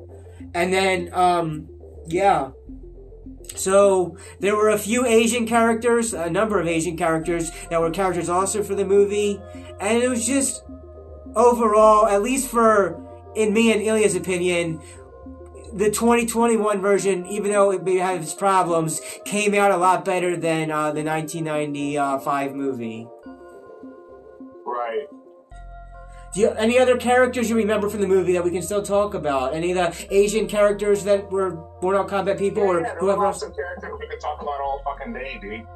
[0.59, 1.69] And then, um,
[2.09, 2.51] yeah.
[3.55, 8.29] So there were a few Asian characters, a number of Asian characters that were characters
[8.29, 9.41] also for the movie,
[9.81, 10.65] and it was just
[11.37, 13.01] overall, at least for
[13.37, 14.81] in me and Ilya's opinion,
[15.73, 20.73] the 2021 version, even though it have its problems, came out a lot better than
[20.73, 23.07] uh, the 1995 movie.
[26.33, 29.15] Do you, any other characters you remember from the movie that we can still talk
[29.15, 29.55] about?
[29.55, 33.37] Any of the Asian characters that were Mortal Kombat people or yeah, whoever else?
[33.37, 35.67] awesome characters we could talk about all fucking day, dude.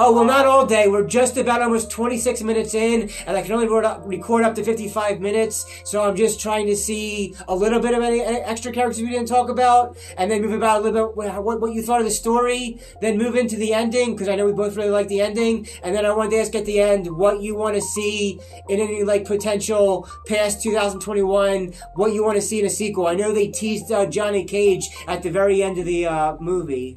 [0.00, 0.86] Oh, well, not all day.
[0.86, 5.20] We're just about almost 26 minutes in, and I can only record up, to 55
[5.20, 5.66] minutes.
[5.82, 9.26] So I'm just trying to see a little bit of any, extra characters we didn't
[9.26, 12.06] talk about, and then move about a little bit what, what, what you thought of
[12.06, 15.20] the story, then move into the ending, because I know we both really like the
[15.20, 15.66] ending.
[15.82, 18.78] And then I wanted to ask at the end what you want to see in
[18.78, 23.08] any, like, potential past 2021, what you want to see in a sequel.
[23.08, 26.94] I know they teased uh, Johnny Cage at the very end of the uh, movie.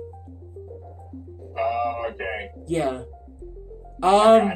[2.71, 3.03] Yeah.
[4.01, 4.53] I Um.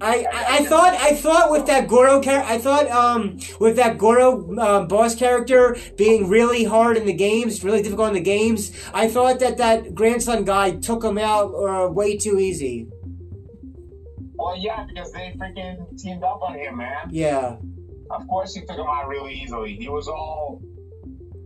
[0.00, 3.96] I, I, I thought I thought with that Goro char- I thought um with that
[3.96, 8.72] Goro um, boss character being really hard in the games, really difficult in the games.
[8.92, 12.88] I thought that that grandson guy took him out uh, way too easy.
[14.34, 17.08] Well, yeah, because they freaking teamed up on him, man.
[17.10, 17.56] Yeah,
[18.10, 19.74] Of course, he took him out really easily.
[19.74, 20.62] He was all,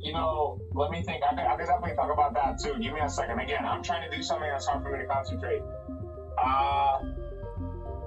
[0.02, 0.60] you know.
[0.74, 1.22] Let me think.
[1.22, 2.78] I can, I definitely talk about that too.
[2.80, 3.38] Give me a second.
[3.38, 5.62] Again, I'm trying to do something that's hard for me to concentrate.
[6.42, 6.98] Uh,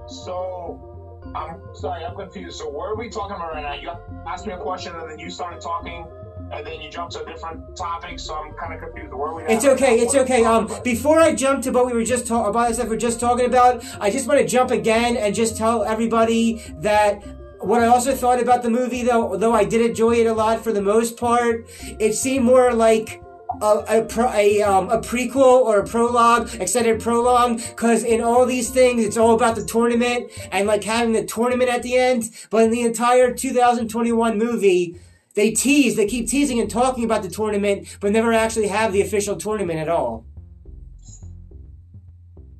[0.06, 2.58] so I'm sorry, I'm confused.
[2.58, 3.74] So where are we talking about right now?
[3.74, 3.90] You
[4.26, 6.06] asked me a question and then you started talking.
[6.52, 9.12] And then you jumped to a different topic, so I'm kind of confused.
[9.12, 9.42] Where we?
[9.42, 10.44] it's okay, it's What okay.
[10.44, 13.46] Um, before I jump to what we were just talking about, stuff we're just talking
[13.46, 17.24] about, I just want to jump again and just tell everybody that
[17.66, 20.62] what I also thought about the movie, though, though I did enjoy it a lot
[20.62, 21.66] for the most part,
[21.98, 23.20] it seemed more like
[23.60, 28.70] a a, a, um, a prequel or a prologue, extended prologue, because in all these
[28.70, 32.30] things, it's all about the tournament and like having the tournament at the end.
[32.50, 35.00] But in the entire 2021 movie,
[35.34, 39.02] they tease, they keep teasing and talking about the tournament, but never actually have the
[39.02, 40.24] official tournament at all.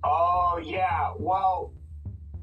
[0.02, 1.12] Oh yeah.
[1.16, 1.72] Well,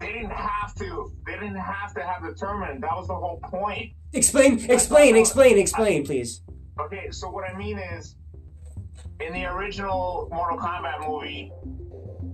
[0.03, 1.13] they didn't have to.
[1.25, 2.81] They didn't have to have the tournament.
[2.81, 3.93] That was the whole point.
[4.11, 6.41] Explain, explain, explain, explain, please.
[6.79, 8.15] Okay, so what I mean is,
[9.21, 11.51] in the original Mortal Kombat movie,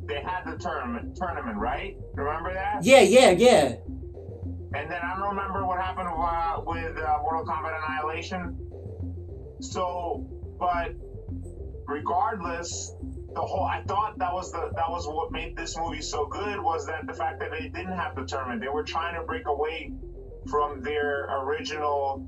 [0.06, 1.96] they had the tournament, tournament, right?
[2.16, 2.84] Remember that?
[2.84, 3.76] Yeah, yeah, yeah.
[4.74, 8.58] And then I don't remember what happened uh, with uh, Mortal Kombat Annihilation.
[9.62, 10.26] So,
[10.60, 10.96] but
[11.86, 12.96] regardless,
[13.36, 16.60] the whole I thought that was the that was what made this movie so good
[16.62, 18.62] was that the fact that they didn't have the tournament.
[18.62, 19.92] They were trying to break away
[20.50, 22.28] from their original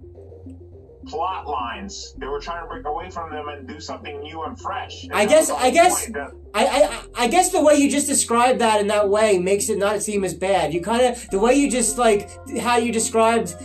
[1.07, 2.13] plot lines.
[2.19, 5.03] They were trying to break away from them and do something new and fresh.
[5.05, 8.59] And I guess- I guess- that- I, I I guess the way you just described
[8.59, 10.73] that in that way makes it not seem as bad.
[10.73, 13.55] You kind of the way you just like how you described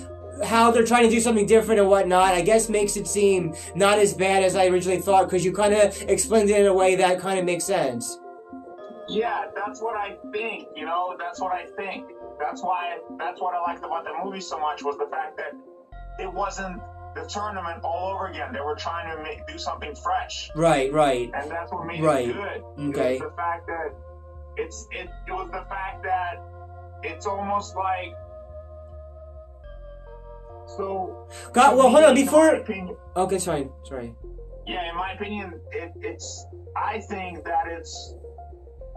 [0.44, 2.34] how they're trying to do something different and whatnot.
[2.34, 5.74] I guess makes it seem not as bad as I originally thought because you kind
[5.74, 8.18] of explained it in a way that kind of makes sense.
[9.08, 10.68] Yeah, that's what I think.
[10.74, 12.06] You know, that's what I think.
[12.40, 12.98] That's why.
[13.18, 15.52] That's what I liked about the movie so much was the fact that
[16.18, 16.80] it wasn't
[17.14, 18.52] the tournament all over again.
[18.52, 21.30] They were trying to make do something fresh, Right, right.
[21.34, 22.28] and that's what made Right.
[22.28, 22.64] it good.
[22.90, 23.16] Okay.
[23.16, 23.94] It the fact that
[24.56, 25.08] it's it.
[25.28, 26.42] It was the fact that
[27.02, 28.12] it's almost like.
[30.76, 31.28] So.
[31.52, 32.54] God, well, hold on before.
[32.54, 34.14] opinion- Okay, sorry, sorry.
[34.66, 36.46] yeah, in my opinion, it, it's.
[36.76, 38.14] I think that it's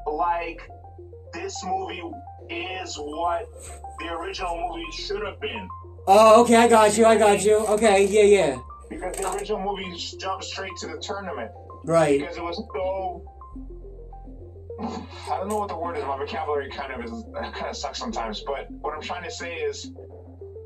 [0.05, 0.61] like
[1.33, 2.01] this movie
[2.49, 3.47] is what
[3.99, 5.67] the original movie should have been.
[6.07, 7.57] Oh, okay, I got you, I got you.
[7.67, 8.59] Okay, yeah, yeah.
[8.89, 11.51] Because the original movie jumped straight to the tournament.
[11.85, 12.19] Right.
[12.19, 13.23] Because it was so.
[14.81, 16.03] I don't know what the word is.
[16.05, 17.11] My vocabulary kind of is
[17.53, 18.41] kind of sucks sometimes.
[18.41, 19.91] But what I'm trying to say is,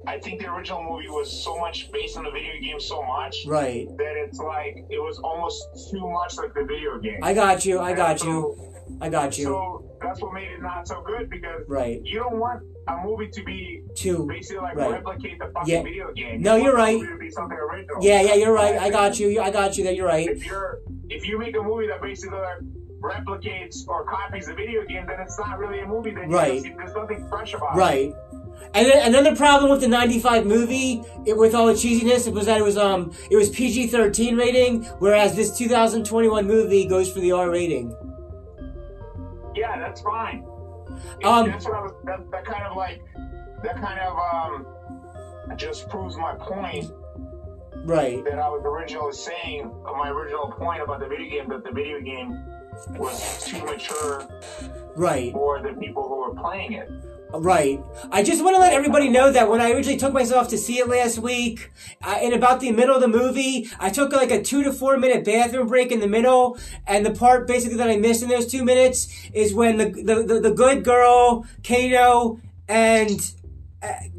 [0.05, 3.45] I think the original movie was so much based on the video game so much
[3.47, 3.87] Right.
[3.97, 7.19] that it's like it was almost too much like the video game.
[7.23, 7.79] I got you.
[7.79, 8.69] I got so- you.
[9.01, 9.45] I got you.
[9.45, 12.01] So that's what made it not so good because Right.
[12.03, 14.27] you don't want a movie to be Two.
[14.27, 14.91] basically like Right.
[14.91, 15.83] replicate the fucking Yeah.
[15.83, 16.41] video game.
[16.41, 16.95] No, You the right.
[16.97, 18.03] movie to be something original.
[18.03, 18.77] Yeah, yeah, you're right.
[18.77, 19.39] I got you.
[19.41, 19.85] I got you.
[19.85, 20.27] That you're right.
[20.29, 22.59] If you're if you make a movie that basically like
[23.01, 26.11] replicates or copies the video game, then it's not really a movie.
[26.11, 26.61] Then Right.
[26.63, 27.79] just- there's nothing fresh about it.
[27.79, 28.13] Right.
[28.73, 32.45] And then another problem with the '95 movie, it, with all the cheesiness, it was
[32.47, 37.31] that it was um it was PG-13 rating, whereas this 2021 movie goes for the
[37.31, 37.95] R rating.
[39.55, 40.45] Yeah, that's fine.
[41.23, 41.93] Um, that's what I was.
[42.05, 43.01] That, that kind of like
[43.63, 46.91] that kind of um just proves my point
[47.85, 48.23] Right.
[48.23, 49.69] that I was originally saying.
[49.83, 52.39] My original point about the video game that the video game
[52.97, 54.25] was too mature
[54.95, 55.31] Right.
[55.33, 56.89] for the people who were playing it.
[57.35, 57.83] Right.
[58.11, 60.77] I just want to let everybody know that when I originally took myself to see
[60.77, 61.71] it last week,
[62.03, 64.97] uh, in about the middle of the movie, I took like a two to four
[64.97, 68.45] minute bathroom break in the middle, and the part basically that I missed in those
[68.45, 73.33] two minutes is when the the, the, the good girl, Kato and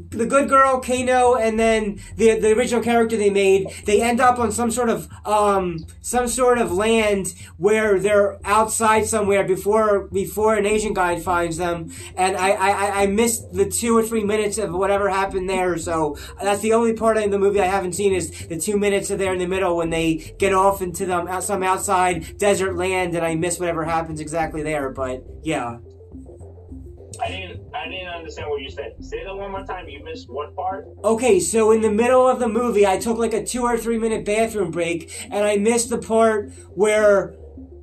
[0.09, 4.39] the good girl, Kano, and then the the original character they made, they end up
[4.39, 10.55] on some sort of um some sort of land where they're outside somewhere before before
[10.55, 14.57] an Asian guy finds them, and I I, I- missed the two or three minutes
[14.57, 15.77] of whatever happened there.
[15.77, 19.09] So that's the only part in the movie I haven't seen is the two minutes
[19.09, 23.15] of there in the middle when they get off into them some outside desert land,
[23.15, 24.89] and I miss whatever happens exactly there.
[24.89, 25.77] But yeah.
[27.21, 27.61] I didn't.
[27.73, 28.93] I didn't understand what you said.
[29.01, 29.87] Say that one more time.
[29.87, 30.87] You missed what part?
[31.03, 33.97] Okay, so in the middle of the movie, I took like a two or three
[33.97, 37.35] minute bathroom break, and I missed the part where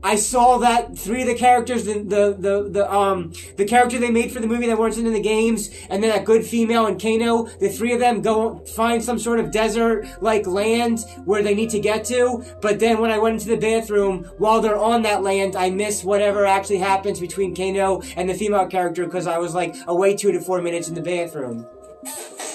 [0.03, 4.11] I saw that three of the characters, the the the, the um the character they
[4.11, 7.01] made for the movie that weren't in the games, and then that good female and
[7.01, 11.55] Kano, the three of them go find some sort of desert like land where they
[11.55, 12.45] need to get to.
[12.61, 16.03] But then when I went into the bathroom, while they're on that land, I miss
[16.03, 20.33] whatever actually happens between Kano and the female character because I was like away two
[20.33, 21.67] to four minutes in the bathroom.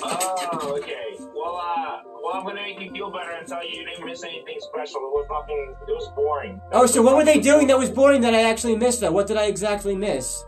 [0.04, 1.16] Oh, okay.
[1.34, 4.22] Well, uh, well, I'm gonna make you feel better and tell you you didn't miss
[4.24, 5.00] anything special.
[5.00, 5.76] It was fucking.
[5.88, 6.60] It was boring.
[6.74, 9.12] Oh, so what were they doing that was boring that I actually missed though?
[9.12, 10.44] What did I exactly miss?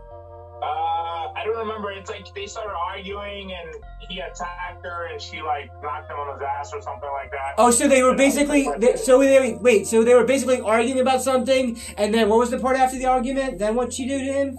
[0.62, 1.92] Uh, I don't remember.
[1.92, 3.76] It's like they started arguing and
[4.10, 7.54] he attacked her and she like knocked him on his ass or something like that.
[7.58, 11.22] Oh, so they were basically they, so they wait, so they were basically arguing about
[11.22, 13.58] something, and then what was the part after the argument?
[13.58, 14.58] Then what she do to him?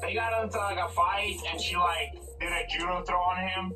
[0.00, 3.74] They got into like a fight and she like did a judo throw on him.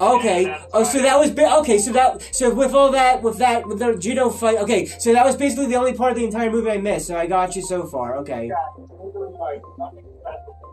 [0.00, 0.56] Okay.
[0.72, 1.78] Oh, so that was ba- okay.
[1.78, 4.58] So that so with all that with that with the judo fight.
[4.58, 7.06] Okay, so that was basically the only part of the entire movie I missed.
[7.08, 8.16] So I got you so far.
[8.18, 8.50] Okay.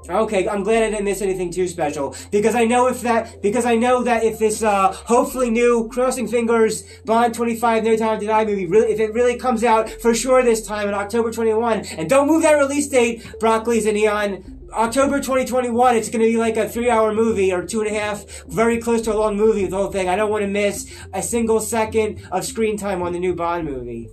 [0.09, 3.65] Okay, I'm glad I didn't miss anything too special because I know if that because
[3.65, 8.25] I know that if this uh hopefully new crossing fingers Bond 25 No Time to
[8.25, 11.79] Die movie really if it really comes out for sure this time in October 21
[11.97, 16.37] and don't move that release date Broccoli's and Neon October 2021 it's going to be
[16.37, 19.35] like a three hour movie or two and a half very close to a long
[19.35, 23.01] movie the whole thing I don't want to miss a single second of screen time
[23.01, 24.09] on the new Bond movie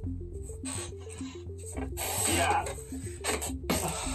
[2.28, 2.64] Yeah.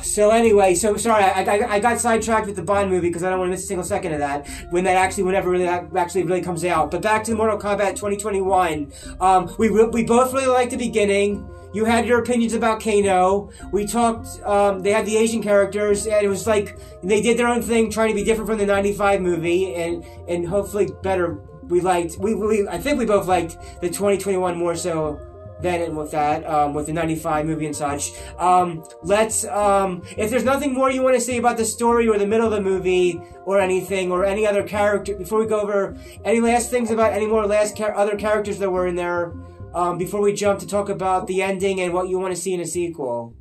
[0.01, 3.29] So anyway, so sorry, I, I, I got sidetracked with the Bond movie because I
[3.29, 5.95] don't want to miss a single second of that when that actually, whenever really that
[5.95, 6.89] actually really comes out.
[6.89, 8.91] But back to Mortal Kombat 2021.
[9.21, 11.47] Um, we we both really liked the beginning.
[11.73, 13.49] You had your opinions about Kano.
[13.71, 14.41] We talked.
[14.43, 17.91] Um, they had the Asian characters, and it was like they did their own thing,
[17.91, 21.39] trying to be different from the '95 movie, and and hopefully better.
[21.63, 22.17] We liked.
[22.17, 25.19] We, we I think we both liked the 2021 more so
[25.61, 28.11] than with that, um, with the 95 movie and such.
[28.37, 32.17] Um, let's, um, if there's nothing more you want to say about the story or
[32.17, 35.97] the middle of the movie or anything or any other character, before we go over
[36.23, 39.33] any last things about any more last char- other characters that were in there,
[39.73, 42.53] um, before we jump to talk about the ending and what you want to see
[42.53, 43.35] in a sequel.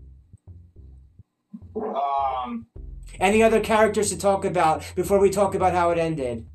[1.76, 2.66] Um.
[3.20, 6.46] Any other characters to talk about before we talk about how it ended?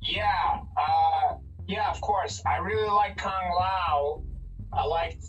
[0.00, 0.60] Yeah.
[0.76, 1.36] Uh.
[1.66, 1.90] Yeah.
[1.90, 2.42] Of course.
[2.46, 4.22] I really like Kung Lao.
[4.72, 5.24] I liked.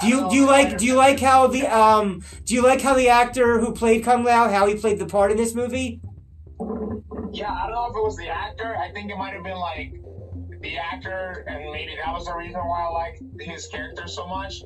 [0.00, 2.94] Do you do you like do you like how the um do you like how
[2.94, 6.00] the actor who played Kung Lao how he played the part in this movie?
[7.32, 8.76] Yeah, I don't know if it was the actor.
[8.76, 10.00] I think it might have been like
[10.60, 14.62] the actor, and maybe that was the reason why I liked his character so much.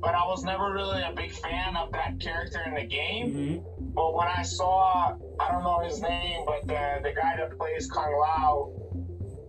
[0.00, 3.32] But I was never really a big fan of that character in the game.
[3.32, 7.56] hmm But when I saw, I don't know his name, but the, the guy that
[7.58, 8.72] plays Kung Lao,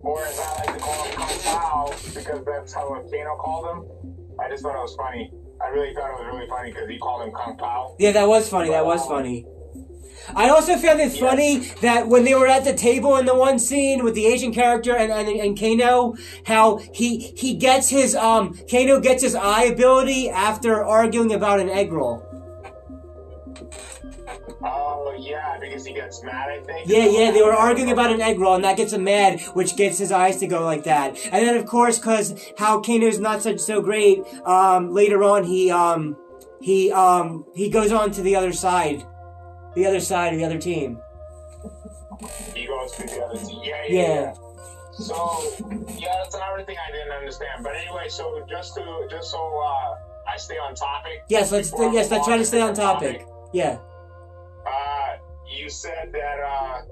[0.02, 4.36] or as I like to call him Kung Lao, because that's how Kano called him,
[4.40, 5.32] I just thought it was funny.
[5.62, 7.96] I really thought it was really funny because he called him Kung Pao.
[7.98, 8.70] Yeah, that was funny.
[8.70, 9.44] That was funny.
[10.34, 13.58] I also found it funny that when they were at the table in the one
[13.58, 16.14] scene with the Asian character and, and, and Kano,
[16.46, 21.68] how he he gets his um Kano gets his eye ability after arguing about an
[21.68, 22.26] egg roll.
[24.62, 26.50] Oh yeah, because he gets mad.
[26.50, 26.88] I think.
[26.88, 29.76] Yeah, yeah, they were arguing about an egg roll, and that gets him mad, which
[29.76, 31.16] gets his eyes to go like that.
[31.24, 35.70] And then, of course, because how Kano's not such so great, um, later on he
[35.70, 36.16] um
[36.60, 39.06] he um he goes on to the other side,
[39.74, 40.98] the other side of the other team.
[42.54, 43.60] He goes to the other team.
[43.62, 44.02] Yeah, yeah.
[44.02, 44.14] Yeah.
[44.14, 44.34] yeah.
[44.92, 45.42] So
[45.96, 47.62] yeah, that's another thing I didn't understand.
[47.62, 49.94] But anyway, so just to just so uh,
[50.28, 51.24] I stay on topic.
[51.28, 53.26] Yes, let's I yes let's try to stay on different topic.
[53.52, 53.78] Yeah.
[54.66, 55.16] Uh,
[55.48, 56.40] you said that.
[56.40, 56.82] Uh,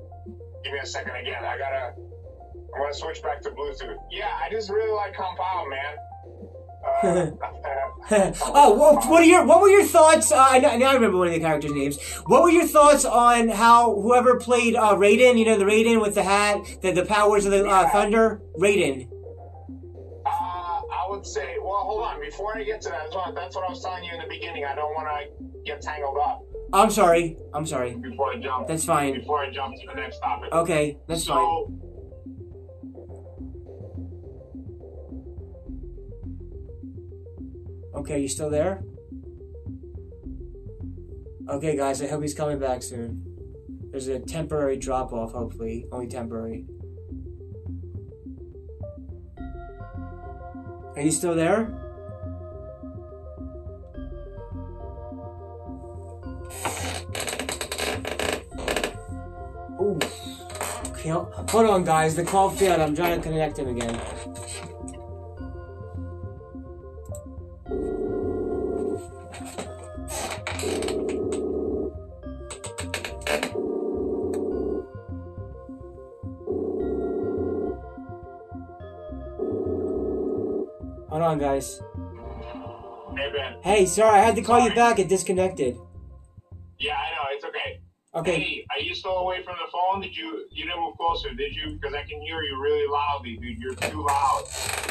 [0.64, 1.44] give me a second again.
[1.44, 1.94] I gotta.
[2.74, 3.96] I want to switch back to Bluetooth.
[4.10, 5.96] Yeah, I just really like Kung Pao, man.
[8.10, 10.32] Oh, well, what are your what were your thoughts?
[10.32, 12.00] Uh, I now I remember one of the characters' names.
[12.24, 16.14] What were your thoughts on how whoever played uh, Raiden, you know, the Raiden with
[16.14, 19.10] the hat, the, the powers of the uh, thunder, Raiden?
[20.24, 22.18] Uh, I would say, well, hold on.
[22.20, 24.28] Before I get to that, that's what, that's what I was telling you in the
[24.28, 24.64] beginning.
[24.64, 27.36] I don't want to get tangled up I'm sorry.
[27.54, 27.94] I'm sorry.
[27.94, 28.68] before I jump.
[28.68, 29.14] That's fine.
[29.14, 30.52] Before I jump to the next topic.
[30.52, 31.80] Okay, that's fine.
[37.98, 38.84] Okay, you still there?
[41.48, 43.24] Okay, guys, I hope he's coming back soon.
[43.90, 45.84] There's a temporary drop off, hopefully.
[45.90, 46.64] Only temporary.
[50.94, 51.74] Are you still there?
[59.80, 59.98] Ooh.
[60.90, 62.14] Okay, hold on, guys.
[62.14, 62.80] The call failed.
[62.80, 64.00] I'm trying to connect him again.
[83.78, 84.98] Hey, sorry, I had to call you back.
[84.98, 85.78] It disconnected.
[86.78, 87.22] Yeah, I know.
[87.30, 87.80] It's okay.
[88.14, 88.40] Okay.
[88.40, 90.00] Hey, are you still away from the phone?
[90.00, 91.78] Did you you didn't move closer, did you?
[91.80, 93.58] Because I can hear you really loudly, dude.
[93.58, 94.44] You're too loud.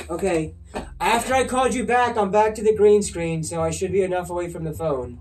[0.09, 0.55] Okay.
[1.01, 4.03] After I called you back, I'm back to the green screen, so I should be
[4.03, 5.19] enough away from the phone.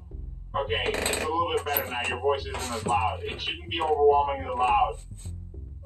[0.54, 2.00] Okay, it's a little bit better now.
[2.08, 3.20] Your voice isn't as loud.
[3.24, 4.96] It shouldn't be overwhelmingly loud.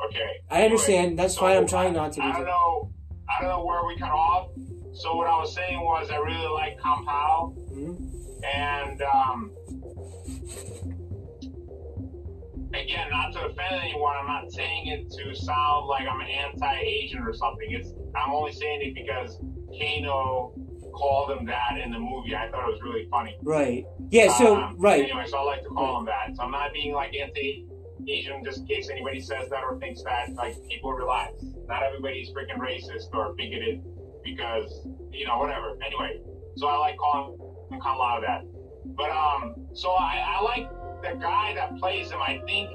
[0.07, 0.41] Okay.
[0.51, 0.99] I understand.
[1.07, 1.57] Anyway, That's so fine.
[1.57, 2.33] I'm trying not to I be.
[2.39, 2.93] don't know.
[3.29, 4.51] I don't know where we cut off.
[4.93, 8.45] So what I was saying was I really like Kung Pao, Mhm.
[8.45, 9.53] and um,
[12.75, 17.21] again, not to offend anyone, I'm not saying it to sound like I'm an anti-Asian
[17.23, 17.71] or something.
[17.71, 19.39] It's I'm only saying it because
[19.79, 20.53] Kano
[20.93, 22.35] called him that in the movie.
[22.35, 23.37] I thought it was really funny.
[23.43, 23.85] Right.
[24.11, 25.03] Yeah, so, Um, right.
[25.05, 26.35] Anyway, so I like to call him that.
[26.37, 30.35] So I'm not being like anti-Asian just in case anybody says that or thinks that.
[30.35, 31.33] Like people relax.
[31.69, 33.83] Not everybody's freaking racist or bigoted
[34.23, 35.77] because you know whatever.
[35.85, 36.21] Anyway,
[36.57, 37.39] so I like calling
[37.71, 38.43] him come out of that.
[38.97, 40.71] But um, so I, I like
[41.03, 42.21] the guy that plays him.
[42.21, 42.71] I think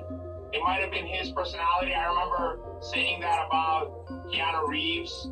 [0.53, 1.93] it might have been his personality.
[1.93, 5.29] I remember saying that about Keanu Reeves.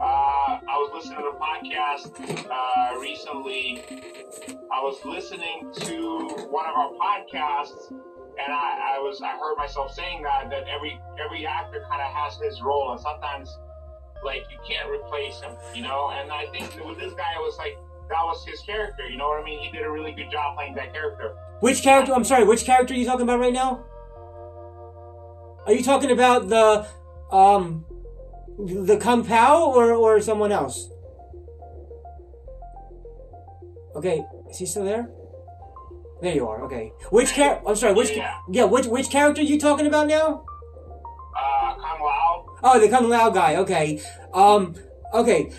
[0.00, 3.84] Uh, I was listening to a podcast uh, recently
[4.74, 9.92] I was listening to one of our podcasts, and I, I was I heard myself
[9.92, 13.56] saying that that every every actor kind of has his role, and sometimes
[14.24, 16.10] like you can't replace him, you know.
[16.10, 19.06] And I think with this guy, it was like that was his character.
[19.08, 19.60] You know what I mean?
[19.60, 21.34] He did a really good job playing that character.
[21.60, 22.12] Which character?
[22.12, 22.44] I'm sorry.
[22.44, 23.84] Which character are you talking about right now?
[25.66, 26.86] Are you talking about the
[27.34, 27.84] um
[28.58, 30.88] the Kung Pao or or someone else?
[33.96, 35.08] Okay, is he still there?
[36.20, 36.64] There you are.
[36.64, 36.92] Okay.
[37.10, 37.62] Which char?
[37.66, 37.94] I'm sorry.
[37.94, 38.10] Which?
[38.10, 38.34] Yeah.
[38.50, 38.64] Yeah.
[38.64, 40.44] Which which character are you talking about now?
[42.64, 43.56] Oh, the Kung Lao guy.
[43.56, 44.00] Okay.
[44.32, 44.74] Um.
[45.12, 45.52] Okay.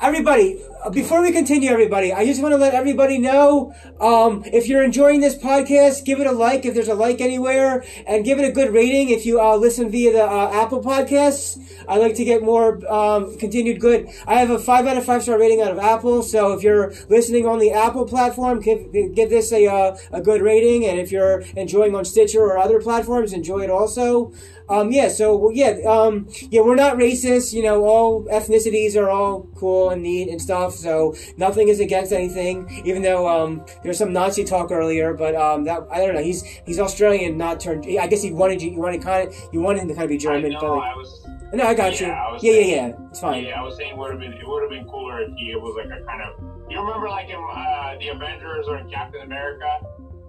[0.00, 4.82] Everybody, before we continue, everybody, I just want to let everybody know, um, if you're
[4.82, 8.44] enjoying this podcast, give it a like if there's a like anywhere, and give it
[8.44, 11.58] a good rating if you uh, listen via the uh, Apple Podcasts.
[11.88, 14.08] I like to get more um, continued good.
[14.26, 16.92] I have a five out of five star rating out of Apple, so if you're
[17.08, 21.10] listening on the Apple platform, give, give this a uh, a good rating, and if
[21.10, 24.32] you're enjoying on Stitcher or other platforms, enjoy it also.
[24.68, 27.54] Um, yeah, so yeah, um, yeah, we're not racist.
[27.54, 30.77] You know, all ethnicities are all cool and neat and stuff.
[30.78, 32.68] So nothing is against anything.
[32.84, 36.22] Even though um, there was some Nazi talk earlier, but um, that I don't know.
[36.22, 37.84] He's he's Australian, not turned.
[37.98, 38.70] I guess he wanted you.
[38.70, 39.34] You wanted kind of.
[39.52, 40.60] You wanted him to kind of be I German, know.
[40.60, 42.12] but like, I was No, I got Yeah, you.
[42.12, 43.08] I Yeah, yeah, saying- yeah.
[43.10, 43.44] It's fine.
[43.44, 45.54] Yeah, I was saying it would have been it would have been cooler if he
[45.56, 49.22] was like a kind of you remember like in uh, the Avengers or in Captain
[49.22, 49.68] America,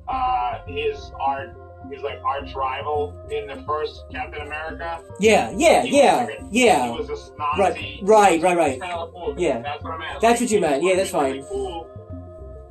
[0.07, 1.53] uh, his art
[1.91, 5.01] his like arch rival in the first Captain America.
[5.19, 6.91] Yeah, yeah, He yeah, like a- yeah.
[6.93, 7.57] He was a snazzy.
[7.57, 8.79] Right, right, right, right.
[8.79, 9.35] Kind of cool.
[9.37, 9.61] Yeah.
[9.61, 10.21] that's what I meant.
[10.21, 10.83] That's what you meant.
[10.83, 11.33] Yeah, that's fine.
[11.33, 11.87] been Cool.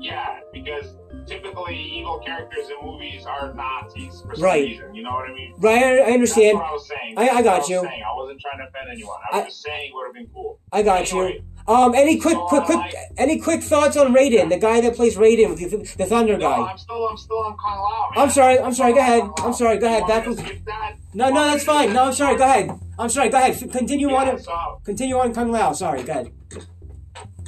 [0.01, 0.95] Yeah, because
[1.27, 4.65] typically evil characters in movies are Nazis for some Right.
[4.69, 4.95] reason.
[4.95, 5.55] You know what I mean?
[5.59, 6.57] Right, I, I understand.
[6.59, 7.15] That's what I was saying.
[7.19, 7.81] I- I got was you.
[7.83, 8.03] saying.
[8.09, 9.19] I wasn't trying to offend anyone.
[9.33, 10.61] I was I- just saying it would have been cool.
[10.73, 11.43] I got you.
[11.69, 15.17] Um, any quick, So, quick, quick, any quick thoughts on Raiden, the guy that plays
[15.17, 16.57] Raiden, the, the Thunder No, guy?
[16.71, 18.11] I'm still, I'm still on Lao.
[18.15, 18.25] Man.
[18.25, 19.23] I'm sorry, I'm sorry, go ahead.
[19.39, 20.95] I'm sorry, go ahead, back me with- to skip that?
[21.13, 21.93] No, no, that's fine.
[21.93, 22.37] No, I'm sorry.
[22.39, 22.71] Go ahead.
[22.99, 23.29] I'm sorry.
[23.29, 23.71] Go ahead.
[23.71, 24.39] Continue Yeah, on.
[24.41, 25.73] so, Continue on, Kung Lao.
[25.73, 26.03] Sorry.
[26.03, 26.33] Go ahead.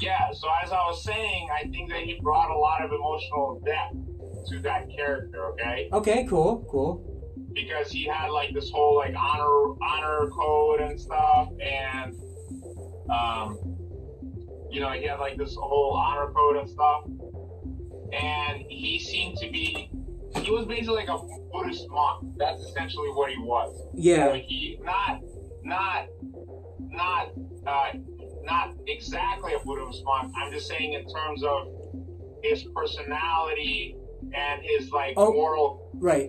[0.00, 3.60] yeah, so as I was saying, I think that he brought a lot of emotional
[3.64, 5.46] depth to that character.
[5.52, 5.88] Okay.
[5.92, 6.26] Okay.
[6.28, 6.66] Cool.
[6.70, 7.06] Cool.
[7.52, 12.14] because he had like this whole like honor honor code and stuff and
[13.10, 13.58] um
[14.70, 17.04] you know he had like this whole honor code and stuff
[18.12, 19.90] and he seemed to be
[20.42, 21.18] he was basically like a
[21.52, 24.26] buddhist monk that's essentially what he was Yeah.
[24.26, 25.20] Like, he not
[25.62, 26.06] not
[26.88, 27.28] not
[27.66, 27.90] uh
[28.42, 31.68] not exactly a buddhist monk i'm just saying in terms of
[32.42, 33.96] his personality
[34.34, 35.32] and his like Oh.
[35.32, 36.28] moral Right.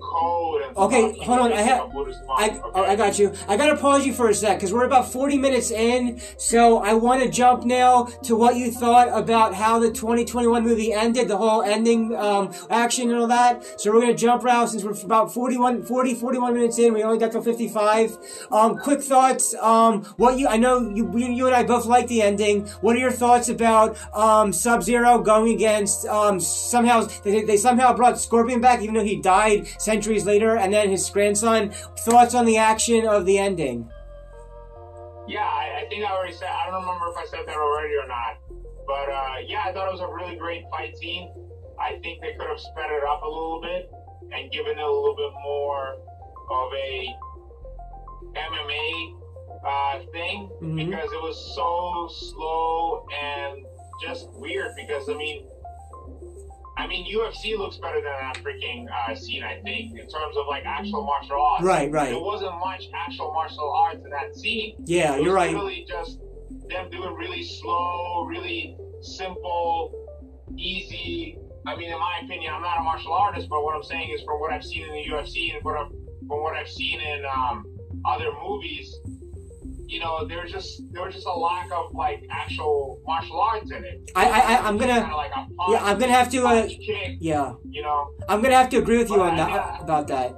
[0.76, 1.18] Okay.
[1.24, 2.62] Hold on, I have- a Buddhist monk, I, okay?
[2.74, 3.32] oh, I got you.
[3.48, 6.20] I gotta pause you for a sec because we're about 40 minutes in.
[6.38, 10.92] So I want to jump now to what you thought about how the 2021 movie
[10.94, 13.80] ended, the whole ending um, action and all that.
[13.80, 16.94] So we're gonna jump right since we're about 41, 40, 41 minutes in.
[16.94, 18.18] We only got till 55.
[18.52, 19.54] Um, quick thoughts.
[19.62, 20.48] Um, what you?
[20.48, 22.68] I know you, you, you and I both like the ending.
[22.82, 27.94] What are your thoughts about um, Sub Zero going against um, somehow they, they somehow
[27.94, 31.72] brought Scorpion back even though he died centuries later, and then his grandson.
[32.00, 33.90] Thoughts on the action of the ending?
[35.28, 36.50] Yeah, I, I think I already said.
[36.50, 38.38] I don't remember if I said that already or not,
[38.88, 41.32] but uh, yeah, I thought it was a really great fight scene.
[41.80, 43.90] I think they could have sped it up a little bit
[44.34, 45.96] and given it a little bit more
[46.52, 47.08] of a
[48.36, 49.16] MMA
[49.66, 50.76] uh, thing Mhm.
[50.90, 53.66] because it was so slow and
[54.02, 54.72] just weird.
[54.76, 55.48] Because I mean,
[56.82, 59.44] I mean, UFC looks better than that freaking uh, scene.
[59.44, 61.64] I think in terms of like actual martial arts.
[61.64, 62.10] Right, right.
[62.10, 64.78] There wasn't much actual martial arts in that scene.
[64.86, 65.52] Yeah, you're right.
[65.52, 65.70] It was right.
[65.70, 66.20] Really, just
[66.70, 69.94] them doing really slow, really simple,
[70.58, 71.38] easy.
[71.68, 74.24] I mean, in my opinion, I'm not a martial artist, but what I'm saying is,
[74.24, 75.92] from what I've seen in the UFC and what I've,
[76.28, 77.64] from what I've seen in um,
[78.06, 78.92] other movies,
[79.92, 83.84] you know, there's just there was just a lack of like actual martial arts in
[83.84, 84.10] it.
[84.16, 86.68] I, I, I I'm Kinda gonna, like a punch, yeah, I'm gonna have to, uh,
[86.68, 88.10] kick, yeah, you know.
[88.30, 89.84] I'm gonna have to agree with you on Well, that yeah.
[89.84, 90.38] about that.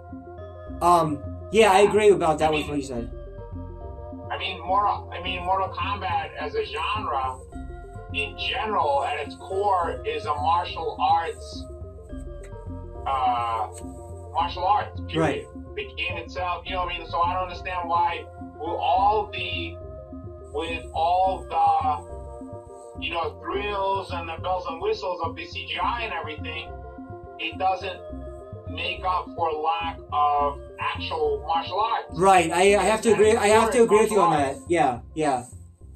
[0.82, 3.12] Um, yeah, I agree about that with what you said.
[4.32, 7.38] I mean, Mortal, I mean, Mortal Kombat as a genre,
[8.16, 11.64] in general, at its core, is a martial arts,
[13.06, 13.68] uh,
[14.34, 14.99] martial arts.
[15.08, 15.20] Period.
[15.20, 15.45] Right.
[15.76, 18.26] The game itself, you know, what I mean, so I don't understand why,
[18.64, 19.76] with all the,
[20.53, 26.14] with all the, you know, thrills and the bells and whistles of the CGI and
[26.14, 26.72] everything,
[27.39, 27.99] it doesn't
[28.72, 32.18] make up for lack of actual martial arts.
[32.18, 33.36] Right, I, I have to agree.
[33.36, 34.55] I have to agree with you on that.
[34.70, 35.45] Yeah, yeah,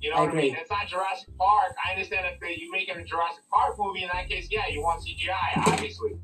[0.01, 0.45] You know I what I mean?
[0.49, 0.59] agree.
[0.61, 1.73] It's not Jurassic Park.
[1.87, 5.01] I understand if you making a Jurassic Park movie, in that case, yeah, you want
[5.03, 6.17] CGI, obviously.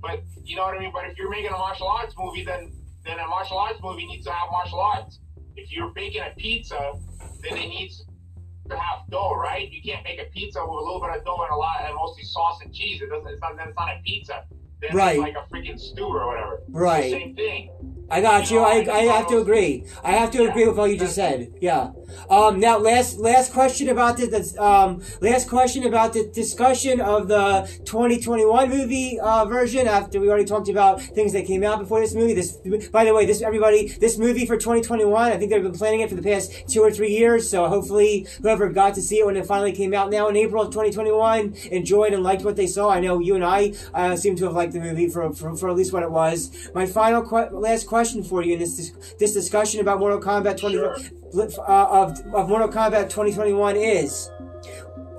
[0.00, 0.90] But you know what I mean?
[0.92, 2.72] But if you're making a martial arts movie, then
[3.04, 5.20] then a martial arts movie needs to have martial arts.
[5.56, 6.92] If you're baking a pizza,
[7.42, 8.04] then it needs
[8.68, 9.70] to have dough, right?
[9.70, 11.94] You can't make a pizza with a little bit of dough and a lot and
[11.94, 13.00] mostly sauce and cheese.
[13.02, 13.28] It doesn't.
[13.30, 13.56] It's not.
[13.56, 14.44] Then it's not a pizza.
[14.80, 15.16] Then Right.
[15.16, 16.62] it's like a freaking stew or whatever.
[16.68, 17.10] Right.
[17.10, 17.70] same thing.
[18.08, 18.60] I got you.
[18.60, 19.84] I, I have to agree.
[20.04, 21.52] I have to agree with what you just said.
[21.60, 21.90] Yeah.
[22.30, 22.60] Um.
[22.60, 27.68] Now, last last question about the, the um last question about the discussion of the
[27.84, 29.88] 2021 movie uh, version.
[29.88, 32.32] After we already talked about things that came out before this movie.
[32.32, 32.52] This,
[32.92, 35.32] by the way, this everybody, this movie for 2021.
[35.32, 37.50] I think they've been planning it for the past two or three years.
[37.50, 40.62] So hopefully, whoever got to see it when it finally came out now in April
[40.62, 42.88] of 2021 enjoyed and liked what they saw.
[42.88, 45.68] I know you and I uh, seem to have liked the movie for for, for
[45.68, 46.70] at least what it was.
[46.72, 50.74] My final que- last question for you in this this discussion about Mortal Kombat 20
[50.74, 50.96] Sure.
[51.66, 54.30] uh, of of Mortal Kombat 2021 is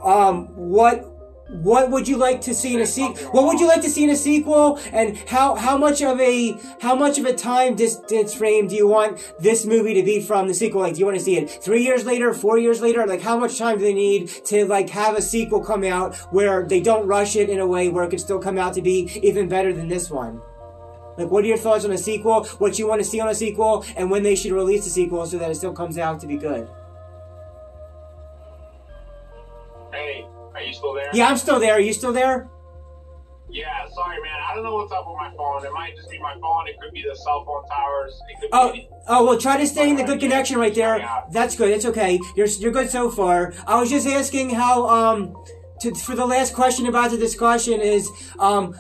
[0.04, 1.14] um what
[1.50, 3.16] what would you like to see in a sequel?
[3.32, 4.80] What would you like to see in a sequel?
[4.92, 8.86] And how how much of a how much of a time distance frame do you
[8.86, 10.82] want this movie to be from the sequel?
[10.82, 13.08] Like, do you want to see it three years later, four years later?
[13.08, 16.66] Like, how much time do they need to like have a sequel come out where
[16.68, 19.10] they don't rush it in a way where it could still come out to be
[19.24, 20.42] even better than this one?
[21.18, 22.45] Like, what are your thoughts on a sequel?
[22.59, 25.26] What you want to see on a sequel, and when they should release the sequel
[25.26, 26.68] so that it still comes out to be good.
[29.91, 31.09] Hey, are you still there?
[31.13, 31.74] Yeah, I'm still there.
[31.74, 32.47] Are you still there?
[33.49, 34.34] Yeah, sorry, man.
[34.49, 35.65] I don't know what's up with my phone.
[35.65, 36.68] It might just be my phone.
[36.68, 38.20] It could be the cell phone towers.
[38.30, 38.89] It could Oh, be.
[39.07, 41.07] oh well, try to stay in the good connection right there.
[41.32, 41.70] That's good.
[41.72, 42.20] It's okay.
[42.36, 43.53] You're you're good so far.
[43.65, 45.34] I was just asking how um
[45.80, 48.76] to, for the last question about the discussion is um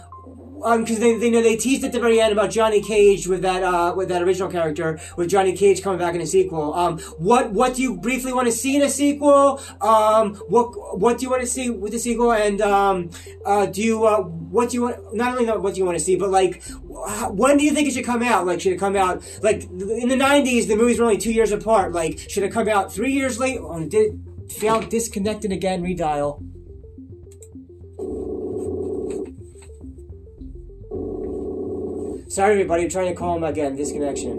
[0.63, 3.41] um because they, they know they teased at the very end about Johnny Cage with
[3.41, 6.73] that uh with that original character with Johnny Cage coming back in a sequel.
[6.73, 9.61] Um, what what do you briefly want to see in a sequel?
[9.81, 12.31] Um, what what do you want to see with the sequel?
[12.31, 13.09] And um,
[13.45, 15.15] uh, do you uh what do you want?
[15.15, 16.63] Not only what do you want to see, but like
[17.29, 18.45] when do you think it should come out?
[18.45, 20.67] Like should it come out like in the '90s?
[20.67, 21.93] The movies were only two years apart.
[21.93, 23.59] Like should it come out three years late?
[23.61, 25.83] Oh, it did fail disconnected again?
[25.83, 26.56] Redial.
[32.27, 32.83] Sorry, everybody.
[32.83, 33.75] I'm trying to call him again.
[33.75, 34.37] Disconnection.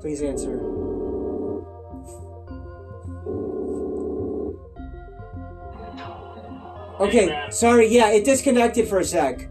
[0.00, 0.60] Please answer.
[7.00, 7.88] Okay, sorry.
[7.88, 9.48] Yeah, it disconnected for a sec.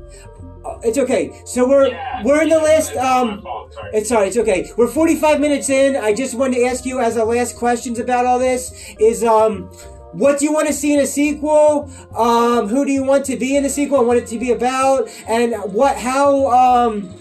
[0.66, 1.42] Uh, It's okay.
[1.46, 3.42] So we're Yeah, we're in the last um.
[3.72, 3.90] sorry.
[3.94, 4.28] It's sorry.
[4.30, 4.72] It's okay.
[4.78, 5.98] We're 45 minutes in.
[5.98, 9.70] I just wanted to ask you as a last questions about all this is um.
[10.14, 11.90] What do you want to see in a sequel?
[12.16, 14.00] Um, who do you want to be in the sequel?
[14.00, 15.10] and What it to be about?
[15.28, 15.98] And what?
[15.98, 16.48] How?
[16.52, 17.16] Um,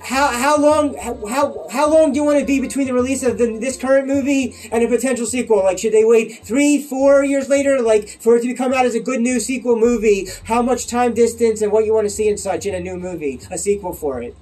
[0.00, 0.94] how how long
[1.28, 4.06] how how long do you want to be between the release of the, this current
[4.06, 5.64] movie and a potential sequel?
[5.64, 8.94] Like, should they wait three, four years later, like for it to come out as
[8.94, 10.28] a good new sequel movie?
[10.44, 12.96] How much time distance and what you want to see and such in a new
[12.96, 14.36] movie, a sequel for it?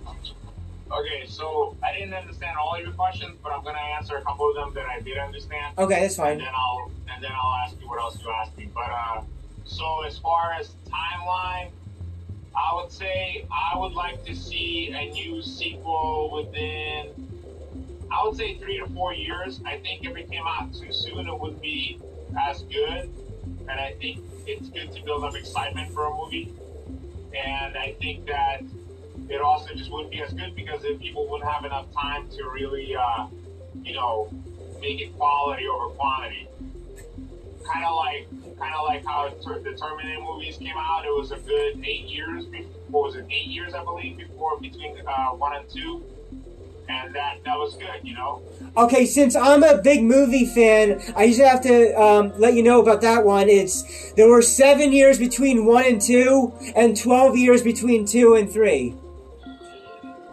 [0.92, 4.54] Okay, so I didn't understand all your questions, but I'm gonna answer a couple of
[4.54, 5.78] them that I did understand.
[5.78, 6.38] Okay, that's and fine.
[6.38, 6.83] then I'll and
[7.24, 8.68] then I'll ask you what else you asked me.
[8.72, 9.22] But uh,
[9.64, 11.70] so as far as timeline,
[12.54, 17.30] I would say I would like to see a new sequel within.
[18.10, 19.60] I would say three to four years.
[19.64, 21.98] I think if it came out too soon, it wouldn't be
[22.48, 23.10] as good.
[23.68, 26.52] And I think it's good to build up excitement for a movie.
[27.34, 28.62] And I think that
[29.28, 32.48] it also just wouldn't be as good because if people wouldn't have enough time to
[32.50, 33.26] really, uh,
[33.82, 34.28] you know,
[34.80, 36.46] make it quality over quantity.
[37.64, 41.04] Kind of like, kind of like how the Terminator movies came out.
[41.04, 42.44] It was a good eight years.
[42.44, 43.26] Before, what was it?
[43.30, 46.04] Eight years, I believe, before between uh, one and two,
[46.88, 48.00] and that that was good.
[48.02, 48.42] You know.
[48.76, 52.82] Okay, since I'm a big movie fan, I just have to um, let you know
[52.82, 53.48] about that one.
[53.48, 58.52] It's there were seven years between one and two, and twelve years between two and
[58.52, 58.94] three.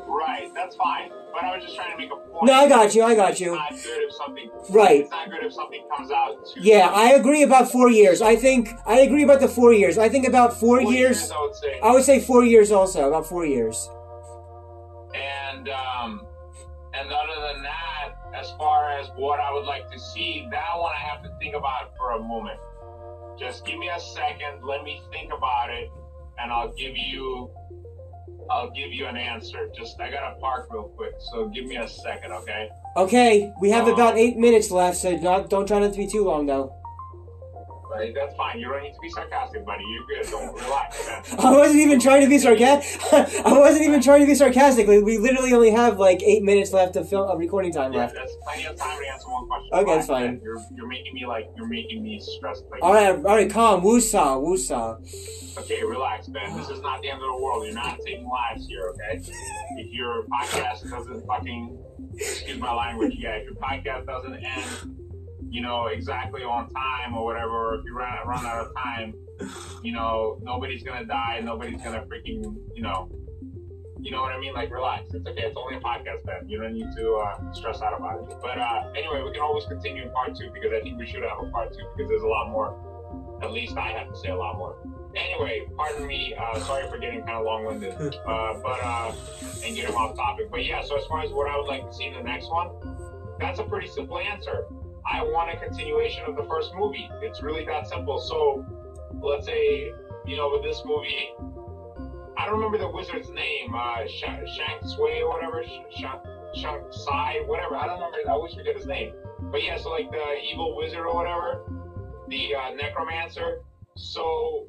[0.05, 0.51] Right.
[0.53, 1.11] That's fine.
[1.34, 2.20] But I was just trying to make a point.
[2.44, 3.54] No, I got you, I got you.
[3.54, 4.52] It's not good if something.
[4.70, 5.02] Right.
[5.02, 6.62] It's not good if something comes out too.
[6.62, 6.89] Yeah.
[6.94, 8.22] I agree about four years.
[8.22, 9.98] I think I agree about the four years.
[9.98, 11.32] I think about four, Four years.
[11.32, 11.80] I would say.
[11.82, 13.08] I would say four years also.
[13.08, 13.89] About four years.
[15.14, 16.26] And um,
[16.94, 20.92] and other than that, as far as what I would like to see, that one
[20.96, 22.60] I have to think about for a moment.
[23.38, 24.64] Just give me a second.
[24.64, 25.89] Let me think about it,
[26.39, 27.50] and I'll give you.
[28.52, 29.70] I'll give you an answer.
[29.76, 32.70] Just I gotta park real quick, so give me a second, okay?
[32.97, 36.08] Okay, we have uh, about eight minutes left, so not, don't try not to be
[36.08, 36.76] too long though.
[38.16, 38.60] That's fine.
[38.60, 39.84] You don't need to be sarcastic, buddy.
[39.84, 40.32] You're good.
[40.32, 41.34] Don't relax.
[41.39, 43.02] I wasn't even trying to be sarcastic.
[43.46, 44.88] I wasn't even trying to be sarcastic.
[44.88, 48.16] We literally only have like eight minutes left of film of recording time Yeah, left.
[48.16, 49.70] that's plenty of time to answer one question.
[49.74, 50.39] Okay, that's fine.
[50.44, 52.64] You're you're making me like you're making me stressed.
[52.72, 55.58] Like, All right, all right, calm, woosah, woosah.
[55.60, 56.58] Okay, relax, man.
[56.58, 57.66] This is not the end of the world.
[57.66, 59.22] You're not taking lives here, okay?
[59.78, 61.78] If your podcast doesn't fucking,
[62.16, 64.98] excuse my language, yeah, if your podcast doesn't end,
[65.52, 69.14] you know, exactly on time or whatever, or if you run, run out of time,
[69.84, 73.10] you know, nobody's gonna die, nobody's gonna freaking, you know,
[73.99, 74.54] you know what I mean?
[74.54, 75.14] Like, relax.
[75.14, 75.43] It's okay.
[75.43, 76.49] It's only a podcast, man.
[76.49, 78.38] You don't need to uh, stress out about it.
[78.41, 81.22] But uh, anyway, we can always continue in part two because I think we should
[81.22, 83.39] have a part two because there's a lot more.
[83.43, 84.78] At least I have to say a lot more.
[85.16, 86.34] Anyway, pardon me.
[86.34, 87.93] Uh, sorry for getting kind of long-winded,
[88.28, 89.14] uh, but uh,
[89.64, 90.49] and getting off topic.
[90.49, 92.49] But yeah, so as far as what I would like to see in the next
[92.49, 92.70] one,
[93.39, 94.66] that's a pretty simple answer.
[95.06, 97.10] I want a continuation of the first movie.
[97.22, 98.20] It's really that simple.
[98.20, 98.66] So
[99.22, 99.91] let's say,
[100.26, 101.30] you know, with this movie,
[102.38, 104.47] I don't remember the wizard's name, uh, Shank
[104.86, 105.64] Sway or whatever,
[105.95, 107.76] Shank Sai, whatever.
[107.76, 108.18] I don't remember.
[108.28, 109.14] I always forget his name.
[109.52, 111.64] But yeah, so like the evil wizard or whatever,
[112.30, 113.62] the uh, necromancer.
[113.95, 114.68] So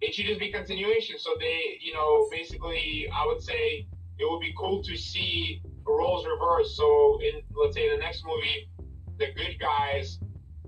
[0.00, 1.18] it should just be continuation.
[1.18, 3.86] So they, you know, basically, I would say
[4.18, 6.76] it would be cool to see roles reversed.
[6.76, 8.68] So in let's say the next movie,
[9.18, 10.18] the good guys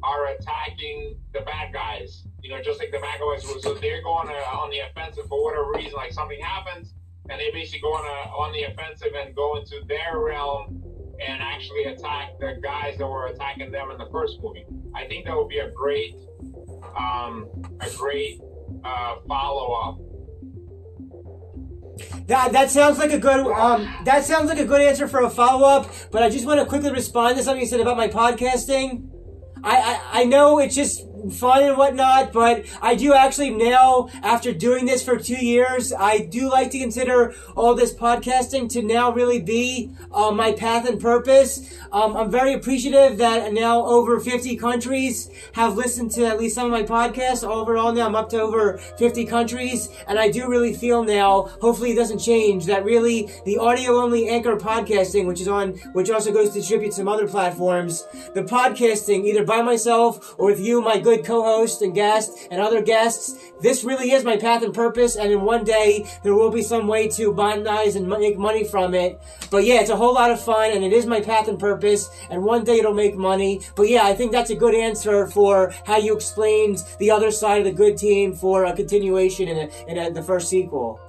[0.03, 3.61] are attacking the bad guys, you know, just like the McAvoys were.
[3.61, 6.95] So they're going uh, on the offensive for whatever reason, like something happens,
[7.29, 10.83] and they basically go on, a, on the offensive and go into their realm
[11.21, 14.65] and actually attack the guys that were attacking them in the first movie.
[14.95, 16.15] I think that would be a great,
[16.99, 17.47] um,
[17.81, 18.41] a great
[18.85, 19.99] uh, follow up.
[22.31, 25.29] That that sounds like a good um that sounds like a good answer for a
[25.29, 25.91] follow up.
[26.13, 29.09] But I just want to quickly respond to something you said about my podcasting.
[29.65, 34.53] I, I, I know it's just fun and whatnot, but I do actually now, after
[34.53, 39.13] doing this for two years, I do like to consider all this podcasting to now
[39.13, 41.79] really be uh, my path and purpose.
[41.93, 46.67] Um, I'm very appreciative that now over 50 countries have listened to at least some
[46.67, 47.47] of my podcasts.
[47.47, 51.93] Overall, now I'm up to over 50 countries, and I do really feel now, hopefully
[51.93, 56.33] it doesn't change, that really the audio only anchor podcasting, which is on, which also
[56.33, 60.99] goes to distribute some other platforms, the podcasting, either by myself or with you, my
[60.99, 63.53] good good co-host and guest and other guests.
[63.61, 66.87] This really is my path and purpose, and in one day there will be some
[66.87, 69.21] way to monetize and make money from it.
[69.51, 72.09] But yeah, it's a whole lot of fun, and it is my path and purpose.
[72.31, 73.61] And one day it'll make money.
[73.77, 77.59] But yeah, I think that's a good answer for how you explained the other side
[77.59, 81.01] of the good team for a continuation in, a, in a, the first sequel.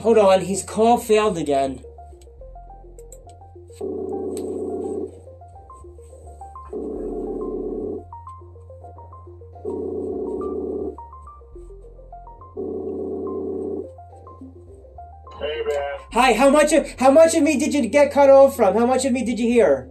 [0.00, 1.82] Hold on, his call failed again.
[15.38, 18.56] Hey man, Hi, how much of how much of me did you get cut off
[18.56, 18.74] from?
[18.74, 19.90] How much of me did you hear?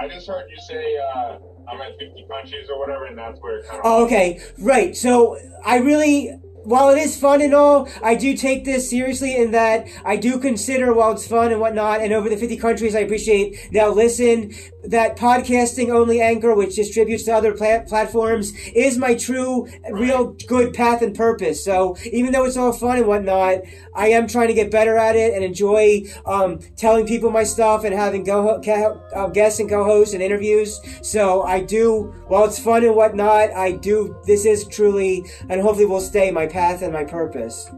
[0.00, 1.38] I just heard you say uh,
[1.70, 3.86] I'm at 50 punches or whatever, and that's where it kind of.
[3.86, 4.96] Oh, okay, right.
[4.96, 6.32] So I really,
[6.64, 10.38] while it is fun and all, I do take this seriously in that I do
[10.38, 14.52] consider while it's fun and whatnot, and over the 50 countries, I appreciate now listen
[14.84, 20.72] that podcasting only anchor, which distributes to other pla- platforms, is my true, real good
[20.72, 21.62] path and purpose.
[21.62, 23.58] So even though it's all fun and whatnot,
[23.94, 27.84] I am trying to get better at it and enjoy um, telling people my stuff
[27.84, 30.80] and having go ca- uh, guests and co-hosts and interviews.
[31.02, 34.16] So I do, while it's fun and whatnot, I do.
[34.26, 37.70] This is truly, and hopefully will stay my path and my purpose.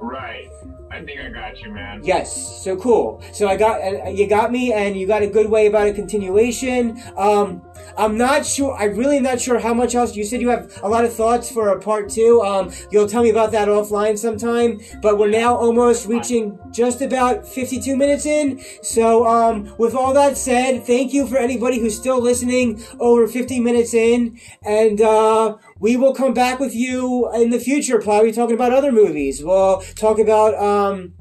[0.00, 0.50] Right.
[0.94, 2.02] I think I got you, man.
[2.04, 3.20] Yes, so cool.
[3.32, 5.92] So I got uh, you got me, and you got a good way about a
[5.92, 7.02] continuation.
[7.16, 7.62] Um,
[7.98, 8.76] I'm not sure.
[8.76, 10.14] I'm really not sure how much else.
[10.14, 12.42] You said you have a lot of thoughts for a part two.
[12.42, 14.80] Um, you'll tell me about that offline sometime.
[15.02, 18.62] But we're now almost reaching just about 52 minutes in.
[18.82, 23.58] So um, with all that said, thank you for anybody who's still listening over 50
[23.58, 28.00] minutes in, and uh, we will come back with you in the future.
[28.00, 29.42] Probably talking about other movies.
[29.42, 30.54] We'll talk about.
[30.54, 31.14] Um,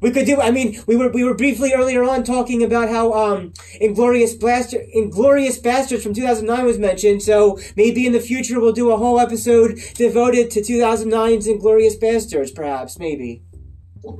[0.00, 0.40] we could do.
[0.40, 4.78] I mean, we were we were briefly earlier on talking about how um, Inglorious Blaster,
[4.96, 7.22] Inglourious Basterds from 2009 was mentioned.
[7.22, 12.54] So maybe in the future we'll do a whole episode devoted to 2009's Inglourious Basterds.
[12.54, 13.42] Perhaps, maybe.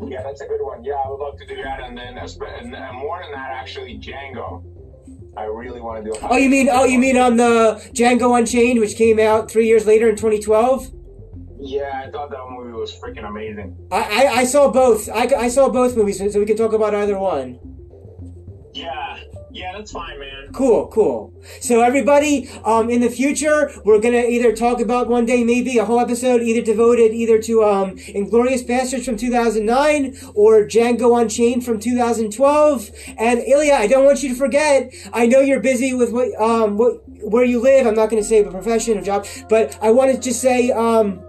[0.09, 0.83] Yeah, that's a good one.
[0.85, 3.99] Yeah, I would love to do that, and then and, and more than that, actually,
[3.99, 4.65] Django.
[5.39, 6.19] I really want to do.
[6.19, 9.69] A Oh, you mean oh, you mean on the Django Unchained, which came out three
[9.69, 10.91] years later in 2012.
[11.61, 13.77] Yeah, I thought that movie was freaking amazing.
[13.93, 15.09] I, I, I saw both.
[15.09, 17.61] I, I saw both movies, so we can talk about either one.
[18.75, 19.19] Yeah,
[19.59, 20.53] yeah, that's fine, man.
[20.53, 21.33] Cool, cool.
[21.61, 25.85] So everybody, um, in the future, we're gonna either talk about one day, maybe a
[25.85, 31.81] whole episode, either devoted either to um, Inglourious Basterds from 2009 or Django Unchained from
[31.81, 32.91] 2012.
[33.19, 34.95] And Ilya, I don't want you to forget.
[35.13, 37.87] I know you're busy with what um what where you live.
[37.87, 41.25] I'm not gonna say a profession or job, but I want to just say um.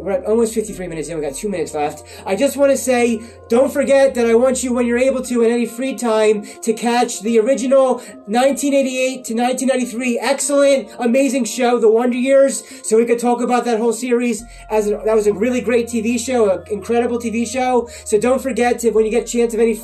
[0.00, 1.16] We're at almost 53 minutes in.
[1.16, 2.04] We got two minutes left.
[2.24, 5.42] I just want to say, don't forget that I want you, when you're able to,
[5.42, 11.90] in any free time, to catch the original 1988 to 1993 excellent, amazing show, The
[11.90, 14.42] Wonder Years, so we could talk about that whole series.
[14.70, 17.88] As that was a really great TV show, an incredible TV show.
[18.04, 19.80] So don't forget to, when you get a chance of any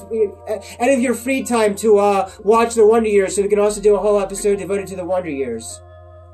[0.78, 3.80] any of your free time, to uh, watch The Wonder Years, so we can also
[3.80, 5.80] do a whole episode devoted to The Wonder Years.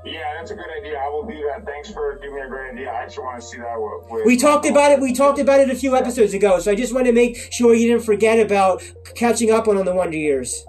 [0.05, 0.99] Yeah, that's a good idea.
[0.99, 1.65] I will do that.
[1.65, 2.91] Thanks for giving me a great idea.
[2.91, 3.75] I actually want to see that.
[3.77, 5.01] With, with We talked about it.
[5.01, 7.75] We talked about it a few episodes ago, so I just want to make sure
[7.75, 8.83] you didn't forget about
[9.15, 10.65] catching up on on the Wonder Years.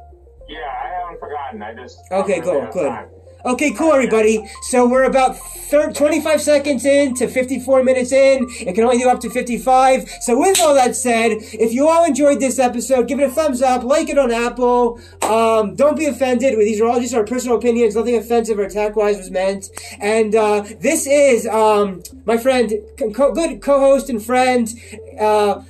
[0.48, 1.64] Yeah, I haven't forgotten.
[1.64, 3.10] I just Okay, cool, good.
[3.46, 4.50] Okay, cool, everybody.
[4.62, 8.48] So we're about thir 25 seconds in to 54 minutes in.
[8.62, 10.10] It can only do up to 55.
[10.22, 13.62] So with all that said, if you all enjoyed this episode, give it a thumbs
[13.62, 14.98] up, like it on Apple.
[15.24, 16.58] Um, don't be offended.
[16.58, 17.98] These are all just our personal opinions.
[17.98, 19.66] Nothing offensive or attack-wise was meant.
[20.00, 22.72] And uh, this is um, my friend,
[23.14, 24.74] co- good co-host and friend.
[25.20, 25.64] Uh,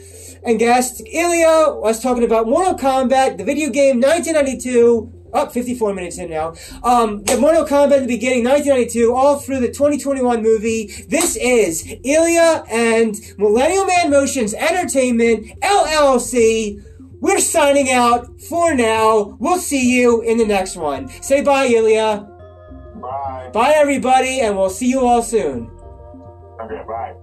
[0.45, 6.17] and guest Ilya was talking about Mortal Kombat, the video game 1992 Up 54 minutes
[6.17, 6.53] in now.
[6.83, 10.91] Um, the Mortal Kombat at the beginning, 1992, all through the 2021 movie.
[11.07, 16.83] This is Ilya and Millennial Man Motions Entertainment, LLC.
[17.19, 19.37] We're signing out for now.
[19.39, 21.07] We'll see you in the next one.
[21.21, 22.29] Say bye, Ilya.
[23.01, 23.49] Bye.
[23.53, 25.71] Bye, everybody, and we'll see you all soon.
[26.61, 27.15] Okay, bye.